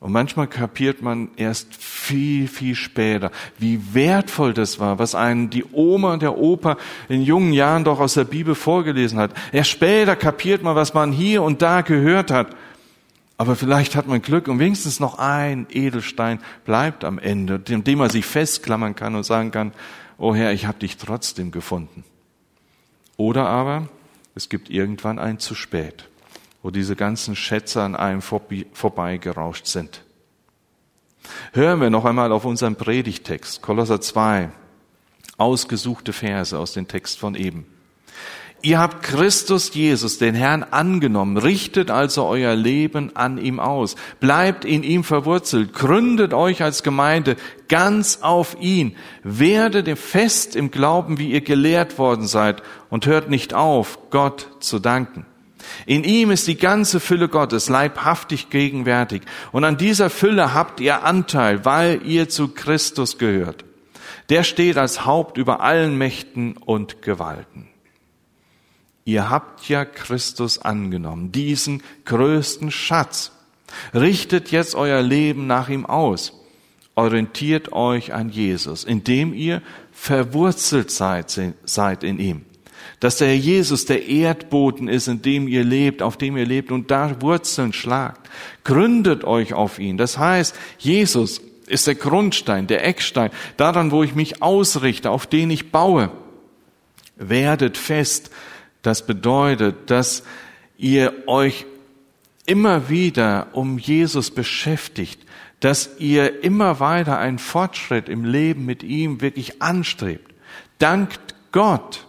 Und 0.00 0.12
manchmal 0.12 0.46
kapiert 0.46 1.02
man 1.02 1.28
erst 1.36 1.76
viel, 1.76 2.48
viel 2.48 2.74
später, 2.74 3.30
wie 3.58 3.94
wertvoll 3.94 4.54
das 4.54 4.80
war, 4.80 4.98
was 4.98 5.14
einen 5.14 5.50
die 5.50 5.64
Oma 5.72 6.14
und 6.14 6.22
der 6.22 6.38
Opa 6.38 6.78
in 7.10 7.20
jungen 7.20 7.52
Jahren 7.52 7.84
doch 7.84 8.00
aus 8.00 8.14
der 8.14 8.24
Bibel 8.24 8.54
vorgelesen 8.54 9.18
hat. 9.18 9.32
Erst 9.52 9.68
später 9.68 10.16
kapiert 10.16 10.62
man, 10.62 10.74
was 10.74 10.94
man 10.94 11.12
hier 11.12 11.42
und 11.42 11.60
da 11.60 11.82
gehört 11.82 12.30
hat. 12.30 12.56
Aber 13.36 13.56
vielleicht 13.56 13.94
hat 13.94 14.06
man 14.06 14.22
Glück 14.22 14.48
und 14.48 14.58
wenigstens 14.58 15.00
noch 15.00 15.18
ein 15.18 15.66
Edelstein 15.70 16.40
bleibt 16.64 17.04
am 17.04 17.18
Ende, 17.18 17.58
dem 17.58 17.98
man 17.98 18.08
sich 18.08 18.24
festklammern 18.24 18.96
kann 18.96 19.14
und 19.14 19.24
sagen 19.24 19.50
kann, 19.50 19.72
oh 20.16 20.34
Herr, 20.34 20.52
ich 20.52 20.64
habe 20.64 20.78
dich 20.78 20.96
trotzdem 20.96 21.50
gefunden. 21.50 22.04
Oder 23.18 23.46
aber 23.48 23.88
es 24.34 24.48
gibt 24.48 24.70
irgendwann 24.70 25.18
ein 25.18 25.38
zu 25.38 25.54
spät 25.54 26.10
wo 26.62 26.70
diese 26.70 26.96
ganzen 26.96 27.37
Schätze 27.37 27.83
an 27.83 27.96
einem 27.96 28.23
vorbeigerauscht 28.23 29.66
sind. 29.66 30.03
Hören 31.53 31.81
wir 31.81 31.90
noch 31.90 32.05
einmal 32.05 32.33
auf 32.33 32.44
unseren 32.44 32.77
Predigtext, 32.77 33.62
Kolosser 33.62 34.01
2, 34.01 34.51
ausgesuchte 35.37 36.12
Verse 36.12 36.59
aus 36.59 36.73
dem 36.73 36.88
Text 36.88 37.18
von 37.18 37.35
eben. 37.35 37.66
Ihr 38.62 38.79
habt 38.79 39.03
Christus 39.03 39.73
Jesus, 39.73 40.18
den 40.18 40.35
Herrn, 40.35 40.62
angenommen, 40.62 41.38
richtet 41.38 41.90
also 41.90 42.27
euer 42.27 42.55
Leben 42.55 43.16
an 43.16 43.38
ihm 43.38 43.59
aus, 43.59 43.96
bleibt 44.20 44.66
in 44.66 44.83
ihm 44.83 45.03
verwurzelt, 45.03 45.73
gründet 45.73 46.35
euch 46.35 46.62
als 46.62 46.83
Gemeinde 46.83 47.37
ganz 47.68 48.18
auf 48.20 48.59
ihn, 48.61 48.96
werdet 49.23 49.99
fest 49.99 50.57
im 50.57 50.70
Glauben, 50.70 51.16
wie 51.18 51.31
ihr 51.31 51.40
gelehrt 51.40 51.99
worden 51.99 52.27
seid, 52.27 52.62
und 52.90 53.07
hört 53.07 53.31
nicht 53.31 53.55
auf, 53.55 53.99
Gott 54.11 54.49
zu 54.61 54.79
danken. 54.79 55.25
In 55.87 56.05
ihm 56.05 56.31
ist 56.31 56.46
die 56.46 56.57
ganze 56.57 57.01
Fülle 57.01 57.29
Gottes 57.29 57.68
leibhaftig 57.68 58.51
gegenwärtig. 58.51 59.23
Und 59.53 59.64
an 59.64 59.77
dieser 59.77 60.11
Fülle 60.11 60.55
habt 60.55 60.81
ihr 60.81 61.05
Anteil, 61.05 61.64
weil 61.64 62.03
ihr 62.05 62.29
zu 62.29 62.49
Christus 62.49 63.18
gehört. 63.18 63.64
Der 64.29 64.44
steht 64.44 64.77
als 64.77 65.05
Haupt 65.05 65.38
über 65.38 65.61
allen 65.61 65.96
Mächten 65.96 66.57
und 66.57 67.03
Gewalten. 67.03 67.68
Ihr 69.05 69.29
habt 69.31 69.68
ja 69.68 69.85
Christus 69.85 70.59
angenommen, 70.59 71.33
diesen 71.33 71.83
größten 72.05 72.70
Schatz. 72.70 73.33
Richtet 73.94 74.51
jetzt 74.51 74.75
euer 74.75 75.03
Leben 75.03 75.46
nach 75.46 75.68
ihm 75.68 75.87
aus. 75.87 76.33
Orientiert 76.94 77.73
euch 77.73 78.12
an 78.12 78.29
Jesus, 78.29 78.85
indem 78.85 79.33
ihr 79.33 79.62
verwurzelt 79.92 80.90
seid, 80.90 81.37
seid 81.64 82.05
in 82.05 82.18
ihm 82.18 82.44
dass 83.01 83.16
der 83.16 83.37
Jesus 83.37 83.87
der 83.87 84.07
Erdboden 84.07 84.88
ist, 84.88 85.09
in 85.09 85.23
dem 85.23 85.49
ihr 85.49 85.64
lebt, 85.64 86.03
auf 86.03 86.16
dem 86.16 86.37
ihr 86.37 86.47
lebt 86.47 86.71
und 86.71 86.90
da 86.90 87.21
Wurzeln 87.23 87.73
schlagt. 87.73 88.29
Gründet 88.64 89.25
euch 89.25 89.55
auf 89.55 89.79
ihn. 89.79 89.97
Das 89.97 90.19
heißt, 90.19 90.55
Jesus 90.79 91.40
ist 91.66 91.87
der 91.87 91.95
Grundstein, 91.95 92.66
der 92.66 92.87
Eckstein, 92.87 93.31
daran, 93.57 93.90
wo 93.90 94.03
ich 94.03 94.14
mich 94.14 94.43
ausrichte, 94.43 95.11
auf 95.11 95.27
den 95.27 95.51
ich 95.51 95.71
baue. 95.71 96.11
Werdet 97.16 97.79
fest. 97.79 98.31
Das 98.83 99.07
bedeutet, 99.07 99.90
dass 99.90 100.25
ihr 100.77 101.12
euch 101.27 101.66
immer 102.47 102.88
wieder 102.88 103.49
um 103.53 103.79
Jesus 103.79 104.31
beschäftigt, 104.31 105.21
dass 105.61 105.90
ihr 105.99 106.43
immer 106.43 106.81
weiter 106.81 107.19
einen 107.19 107.38
Fortschritt 107.38 108.09
im 108.09 108.25
Leben 108.25 108.64
mit 108.64 108.83
ihm 108.83 109.21
wirklich 109.21 109.62
anstrebt. 109.62 110.35
Dankt 110.79 111.35
Gott 111.53 112.07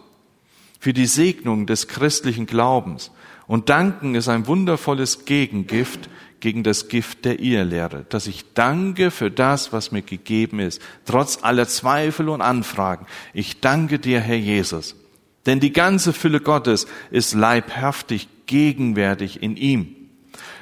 für 0.81 0.93
die 0.93 1.05
Segnung 1.05 1.67
des 1.67 1.87
christlichen 1.87 2.47
Glaubens. 2.47 3.11
Und 3.45 3.69
danken 3.69 4.15
ist 4.15 4.27
ein 4.27 4.47
wundervolles 4.47 5.25
Gegengift 5.25 6.09
gegen 6.39 6.63
das 6.63 6.87
Gift 6.89 7.23
der 7.23 7.39
Irrlehre, 7.39 8.07
dass 8.09 8.25
ich 8.25 8.53
danke 8.55 9.11
für 9.11 9.29
das, 9.29 9.71
was 9.71 9.91
mir 9.91 10.01
gegeben 10.01 10.59
ist, 10.59 10.81
trotz 11.05 11.43
aller 11.43 11.67
Zweifel 11.67 12.29
und 12.29 12.41
Anfragen. 12.41 13.05
Ich 13.31 13.59
danke 13.59 13.99
dir, 13.99 14.19
Herr 14.21 14.37
Jesus. 14.37 14.95
Denn 15.45 15.59
die 15.59 15.71
ganze 15.71 16.13
Fülle 16.13 16.39
Gottes 16.39 16.87
ist 17.11 17.35
leibhaftig 17.35 18.27
gegenwärtig 18.47 19.43
in 19.43 19.57
ihm. 19.57 20.00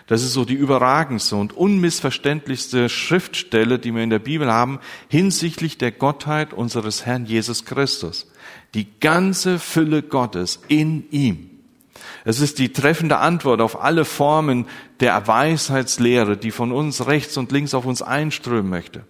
Das 0.10 0.24
ist 0.24 0.34
so 0.34 0.44
die 0.44 0.56
überragendste 0.56 1.36
und 1.36 1.56
unmissverständlichste 1.56 2.90
Schriftstelle, 2.90 3.78
die 3.78 3.94
wir 3.94 4.02
in 4.02 4.10
der 4.10 4.18
Bibel 4.18 4.52
haben, 4.52 4.80
hinsichtlich 5.08 5.78
der 5.78 5.92
Gottheit 5.92 6.52
unseres 6.52 7.06
Herrn 7.06 7.28
Jesus 7.28 7.64
Christus. 7.64 8.26
Die 8.74 8.88
ganze 9.00 9.60
Fülle 9.60 10.02
Gottes 10.02 10.62
in 10.68 11.08
ihm. 11.12 11.52
Es 12.26 12.40
ist 12.40 12.58
die 12.58 12.74
treffende 12.74 13.20
Antwort 13.20 13.62
auf 13.62 13.84
alle 13.84 14.04
Formen 14.04 14.66
der 15.00 15.28
Weisheitslehre, 15.28 16.38
die 16.38 16.50
von 16.50 16.72
uns 16.72 17.06
rechts 17.06 17.38
und 17.38 17.52
links 17.52 17.76
auf 17.76 17.86
uns 17.86 18.02
einströmen 18.02 18.68
möchte. 18.68 19.06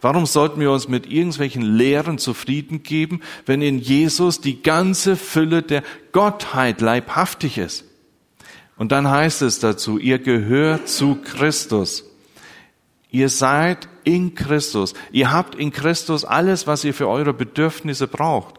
Warum 0.00 0.26
sollten 0.26 0.58
wir 0.58 0.72
uns 0.72 0.88
mit 0.88 1.06
irgendwelchen 1.06 1.62
Lehren 1.62 2.18
zufrieden 2.18 2.82
geben, 2.82 3.20
wenn 3.46 3.62
in 3.62 3.78
Jesus 3.78 4.40
die 4.40 4.60
ganze 4.60 5.14
Fülle 5.14 5.62
der 5.62 5.84
Gottheit 6.10 6.80
leibhaftig 6.80 7.58
ist? 7.58 7.85
Und 8.76 8.92
dann 8.92 9.08
heißt 9.08 9.42
es 9.42 9.58
dazu, 9.58 9.98
ihr 9.98 10.18
gehört 10.18 10.88
zu 10.88 11.16
Christus. 11.16 12.04
Ihr 13.10 13.28
seid 13.28 13.88
in 14.04 14.34
Christus. 14.34 14.94
Ihr 15.12 15.32
habt 15.32 15.54
in 15.54 15.72
Christus 15.72 16.24
alles, 16.24 16.66
was 16.66 16.84
ihr 16.84 16.92
für 16.92 17.08
eure 17.08 17.32
Bedürfnisse 17.32 18.06
braucht. 18.06 18.56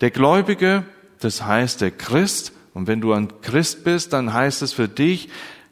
Der 0.00 0.10
Gläubige, 0.10 0.84
das 1.18 1.44
heißt 1.44 1.80
der 1.80 1.90
Christ, 1.90 2.52
und 2.74 2.88
wenn 2.88 3.00
du 3.00 3.12
ein 3.12 3.40
Christ 3.40 3.84
bist, 3.84 4.12
dann 4.12 4.32
heißt 4.32 4.62
es 4.62 4.72
für 4.72 4.88
dich, 4.88 5.28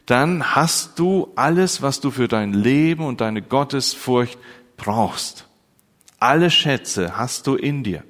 dann 0.06 0.54
hast 0.54 0.98
du 0.98 1.32
alles, 1.36 1.82
was 1.82 2.00
du 2.00 2.10
für 2.10 2.28
dein 2.28 2.52
Leben 2.52 3.04
und 3.04 3.20
deine 3.20 3.42
Gottesfurcht 3.42 4.38
brauchst. 4.76 5.46
Alle 6.18 6.50
Schätze 6.50 7.16
hast 7.16 7.46
du 7.46 7.54
in 7.54 7.82
dir. 7.82 8.04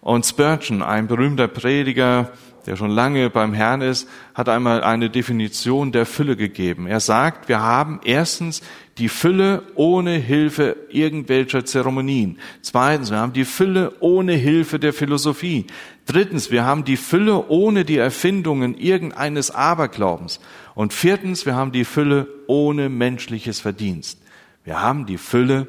Und 0.00 0.24
Spurgeon, 0.24 0.82
ein 0.82 1.06
berühmter 1.06 1.48
Prediger, 1.48 2.32
der 2.66 2.76
schon 2.76 2.90
lange 2.90 3.30
beim 3.30 3.54
Herrn 3.54 3.80
ist, 3.80 4.08
hat 4.34 4.48
einmal 4.48 4.82
eine 4.82 5.10
Definition 5.10 5.92
der 5.92 6.06
Fülle 6.06 6.36
gegeben. 6.36 6.86
Er 6.86 7.00
sagt, 7.00 7.48
wir 7.48 7.60
haben 7.60 8.00
erstens 8.04 8.62
die 8.98 9.08
Fülle 9.08 9.62
ohne 9.74 10.12
Hilfe 10.12 10.76
irgendwelcher 10.90 11.64
Zeremonien. 11.64 12.38
Zweitens, 12.60 13.10
wir 13.10 13.18
haben 13.18 13.32
die 13.32 13.44
Fülle 13.44 13.94
ohne 14.00 14.34
Hilfe 14.34 14.78
der 14.78 14.92
Philosophie. 14.92 15.66
Drittens, 16.06 16.50
wir 16.50 16.64
haben 16.64 16.84
die 16.84 16.96
Fülle 16.96 17.48
ohne 17.48 17.84
die 17.84 17.96
Erfindungen 17.96 18.76
irgendeines 18.76 19.50
Aberglaubens. 19.50 20.40
Und 20.74 20.92
viertens, 20.92 21.46
wir 21.46 21.54
haben 21.54 21.72
die 21.72 21.84
Fülle 21.84 22.28
ohne 22.46 22.88
menschliches 22.88 23.60
Verdienst. 23.60 24.20
Wir 24.64 24.82
haben 24.82 25.06
die 25.06 25.18
Fülle 25.18 25.66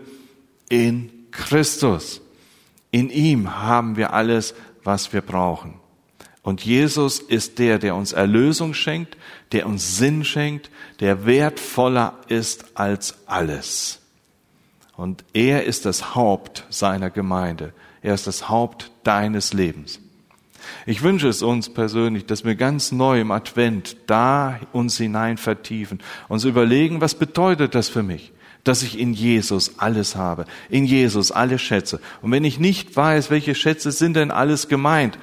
in 0.69 1.10
Christus. 1.32 2.21
In 2.91 3.10
ihm 3.10 3.62
haben 3.62 3.95
wir 3.95 4.13
alles, 4.13 4.54
was 4.84 5.13
wir 5.13 5.21
brauchen. 5.21 5.81
Und 6.43 6.63
Jesus 6.63 7.19
ist 7.19 7.60
der, 7.60 7.77
der 7.77 7.95
uns 7.95 8.13
Erlösung 8.13 8.73
schenkt, 8.73 9.15
der 9.51 9.67
uns 9.67 9.97
Sinn 9.97 10.25
schenkt, 10.25 10.71
der 10.99 11.25
wertvoller 11.25 12.17
ist 12.27 12.77
als 12.77 13.15
alles. 13.27 13.99
Und 14.97 15.23
er 15.34 15.65
ist 15.65 15.86
das 15.86 16.15
Haupt 16.15 16.65
seiner 16.69 17.10
Gemeinde. 17.10 17.73
Er 18.01 18.13
ist 18.13 18.27
das 18.27 18.49
Haupt 18.49 18.91
deines 19.04 19.54
Lebens. 19.54 19.99
Ich 20.86 21.01
wünsche 21.01 21.27
es 21.27 21.41
uns 21.41 21.69
persönlich, 21.69 22.25
dass 22.25 22.45
wir 22.45 22.56
ganz 22.56 22.91
neu 22.91 23.19
im 23.19 23.32
Advent 23.32 23.97
da 24.08 24.60
uns 24.73 24.97
hinein 24.97 25.38
vertiefen, 25.38 26.01
uns 26.27 26.43
überlegen, 26.43 27.01
was 27.01 27.15
bedeutet 27.15 27.75
das 27.75 27.89
für 27.89 28.04
mich? 28.04 28.32
dass 28.63 28.84
ich 28.84 28.99
in 28.99 29.13
Jesus 29.13 29.80
alles 29.80 30.15
habe, 30.15 30.45
in 30.69 30.86
Jesus 30.86 31.32
alle 31.32 31.58
Schätze. 31.58 31.99
Und 32.21 32.32
wenn 32.32 32.43
ich 32.43 32.60
nicht 32.60 32.95
weiß, 32.95 33.32
welche 33.32 33.56
Schätze 33.56 33.91
sind 33.91 34.15
denn 34.15 34.30
alles 34.30 34.67
gemeint, 34.67 35.17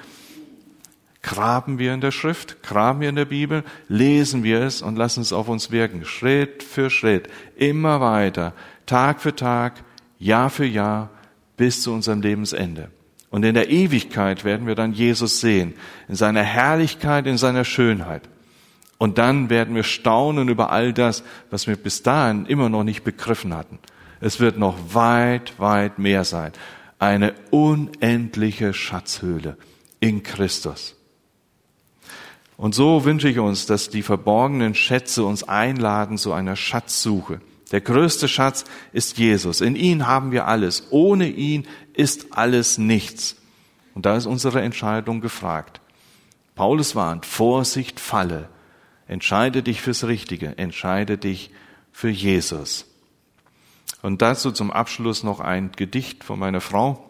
graben 1.29 1.79
wir 1.79 1.93
in 1.93 2.01
der 2.01 2.11
Schrift, 2.11 2.63
graben 2.63 3.03
wir 3.03 3.11
in 3.11 3.17
der 3.17 3.27
Bibel, 3.27 3.63
lesen 3.89 4.45
wir 4.45 4.63
es 4.63 4.81
und 4.81 4.97
lassen 4.97 5.21
es 5.21 5.35
auf 5.35 5.49
uns 5.49 5.71
wirken, 5.71 6.07
Schritt 6.07 6.63
für 6.63 6.89
Schritt, 6.89 7.29
immer 7.55 8.01
weiter, 8.01 8.55
Tag 8.87 9.21
für 9.21 9.37
Tag, 9.37 9.75
Jahr 10.19 10.49
für 10.49 10.65
Jahr, 10.65 11.11
bis 11.59 11.83
zu 11.83 11.93
unserem 11.93 12.23
Lebensende. 12.23 12.91
Und 13.29 13.45
in 13.45 13.53
der 13.53 13.69
Ewigkeit 13.69 14.47
werden 14.47 14.67
wir 14.67 14.75
dann 14.75 14.95
Jesus 14.95 15.41
sehen, 15.41 15.75
in 16.09 16.15
seiner 16.15 16.43
Herrlichkeit, 16.43 17.27
in 17.27 17.37
seiner 17.37 17.67
Schönheit. 17.67 18.23
Und 18.97 19.19
dann 19.19 19.51
werden 19.51 19.75
wir 19.75 19.83
staunen 19.83 20.49
über 20.49 20.71
all 20.71 20.95
das, 20.95 21.23
was 21.51 21.67
wir 21.67 21.77
bis 21.77 22.03
dahin 22.03 22.47
immer 22.47 22.71
noch 22.71 22.85
nicht 22.85 23.05
begriffen 23.05 23.55
hatten. 23.55 23.79
Es 24.21 24.41
wird 24.41 24.57
noch 24.57 24.95
weit, 24.95 25.59
weit 25.59 25.99
mehr 25.99 26.25
sein. 26.25 26.53
Eine 26.99 27.35
unendliche 27.51 28.73
Schatzhöhle 28.73 29.59
in 30.01 30.23
Christus. 30.23 30.98
Und 32.59 32.75
so 32.75 33.05
wünsche 33.05 33.29
ich 33.29 33.39
uns, 33.39 33.67
dass 33.67 33.89
die 33.89 34.03
verborgenen 34.03 34.75
Schätze 34.75 35.25
uns 35.25 35.45
einladen 35.45 36.19
zu 36.19 36.33
einer 36.33 36.57
Schatzsuche. 36.57 37.41
Der 37.71 37.81
größte 37.81 38.27
Schatz 38.27 38.65
ist 38.93 39.17
Jesus. 39.17 39.61
In 39.61 39.77
ihn 39.77 40.09
haben 40.09 40.33
wir 40.33 40.49
alles. 40.49 40.89
Ohne 40.91 41.29
ihn 41.29 41.69
ist 41.95 42.33
alles 42.37 42.77
nichts. 42.77 43.37
Und 43.95 44.07
da 44.07 44.17
ist 44.17 44.27
unsere 44.27 44.61
Entscheidung 44.61 45.21
gefragt. 45.21 45.81
Paulus 46.57 46.97
warnt, 46.97 47.27
Vorsicht, 47.27 48.01
falle. 48.01 48.49
Entscheide 49.07 49.63
dich 49.63 49.81
fürs 49.81 50.03
Richtige. 50.09 50.59
Entscheide 50.59 51.17
dich 51.17 51.53
für 51.93 52.09
Jesus. 52.09 52.87
Und 54.03 54.21
dazu 54.21 54.51
zum 54.51 54.73
Abschluss 54.73 55.23
noch 55.23 55.39
ein 55.39 55.71
Gedicht 55.77 56.25
von 56.25 56.41
meiner 56.41 56.61
Frau. 56.61 57.09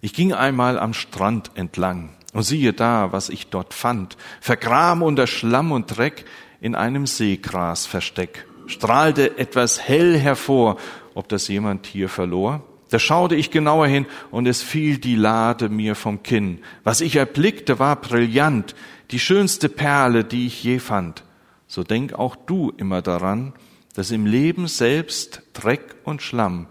Ich 0.00 0.14
ging 0.14 0.32
einmal 0.32 0.78
am 0.78 0.94
Strand 0.94 1.50
entlang 1.54 2.14
und 2.32 2.42
siehe 2.42 2.72
da, 2.72 3.12
was 3.12 3.28
ich 3.28 3.48
dort 3.48 3.74
fand. 3.74 4.16
Vergraben 4.40 5.02
unter 5.02 5.26
Schlamm 5.26 5.72
und 5.72 5.96
Dreck 5.96 6.24
in 6.60 6.74
einem 6.74 7.06
Seegrasversteck. 7.06 8.46
Strahlte 8.66 9.38
etwas 9.38 9.80
hell 9.80 10.18
hervor, 10.18 10.78
ob 11.14 11.28
das 11.28 11.48
jemand 11.48 11.86
hier 11.86 12.08
verlor. 12.08 12.62
Da 12.90 12.98
schaute 12.98 13.34
ich 13.34 13.50
genauer 13.50 13.86
hin 13.86 14.06
und 14.30 14.46
es 14.46 14.62
fiel 14.62 14.98
die 14.98 15.16
Lade 15.16 15.68
mir 15.68 15.94
vom 15.94 16.22
Kinn. 16.22 16.58
Was 16.84 17.00
ich 17.00 17.16
erblickte, 17.16 17.78
war 17.78 17.96
brillant, 17.96 18.74
die 19.10 19.18
schönste 19.18 19.68
Perle, 19.68 20.24
die 20.24 20.46
ich 20.46 20.62
je 20.62 20.78
fand. 20.78 21.24
So 21.66 21.84
denk 21.84 22.12
auch 22.14 22.36
du 22.36 22.72
immer 22.76 23.00
daran, 23.00 23.54
dass 23.94 24.10
im 24.10 24.26
Leben 24.26 24.68
selbst 24.68 25.42
Dreck 25.54 25.96
und 26.04 26.22
Schlamm 26.22 26.66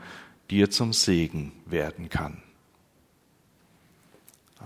dir 0.49 0.69
zum 0.69 0.93
Segen 0.93 1.53
werden 1.65 2.09
kann. 2.09 2.43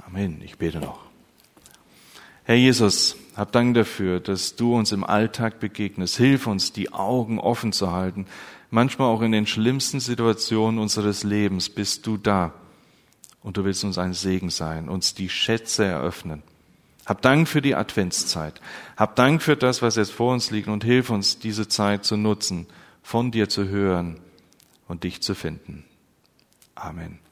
Amen. 0.07 0.41
Ich 0.43 0.57
bete 0.57 0.79
noch. 0.79 1.05
Herr 2.43 2.55
Jesus, 2.55 3.15
hab 3.35 3.51
Dank 3.51 3.73
dafür, 3.73 4.19
dass 4.19 4.55
du 4.55 4.75
uns 4.75 4.91
im 4.91 5.03
Alltag 5.03 5.59
begegnest. 5.59 6.17
Hilf 6.17 6.47
uns, 6.47 6.71
die 6.71 6.93
Augen 6.93 7.39
offen 7.39 7.71
zu 7.73 7.91
halten. 7.91 8.27
Manchmal 8.69 9.07
auch 9.07 9.21
in 9.21 9.31
den 9.31 9.47
schlimmsten 9.47 9.99
Situationen 9.99 10.79
unseres 10.79 11.23
Lebens 11.23 11.69
bist 11.69 12.05
du 12.07 12.17
da. 12.17 12.53
Und 13.41 13.57
du 13.57 13.63
willst 13.63 13.83
uns 13.83 13.97
ein 13.97 14.13
Segen 14.13 14.49
sein, 14.49 14.89
uns 14.89 15.13
die 15.13 15.29
Schätze 15.29 15.85
eröffnen. 15.85 16.43
Hab 17.05 17.21
Dank 17.21 17.47
für 17.47 17.61
die 17.61 17.75
Adventszeit. 17.75 18.59
Hab 18.97 19.15
Dank 19.15 19.41
für 19.41 19.55
das, 19.55 19.81
was 19.81 19.95
jetzt 19.95 20.11
vor 20.11 20.33
uns 20.33 20.49
liegt 20.49 20.67
und 20.67 20.83
hilf 20.83 21.09
uns, 21.09 21.39
diese 21.39 21.67
Zeit 21.67 22.05
zu 22.05 22.17
nutzen, 22.17 22.65
von 23.03 23.31
dir 23.31 23.47
zu 23.47 23.67
hören 23.67 24.19
und 24.87 25.03
dich 25.03 25.21
zu 25.21 25.35
finden. 25.35 25.85
Amen. 26.73 27.24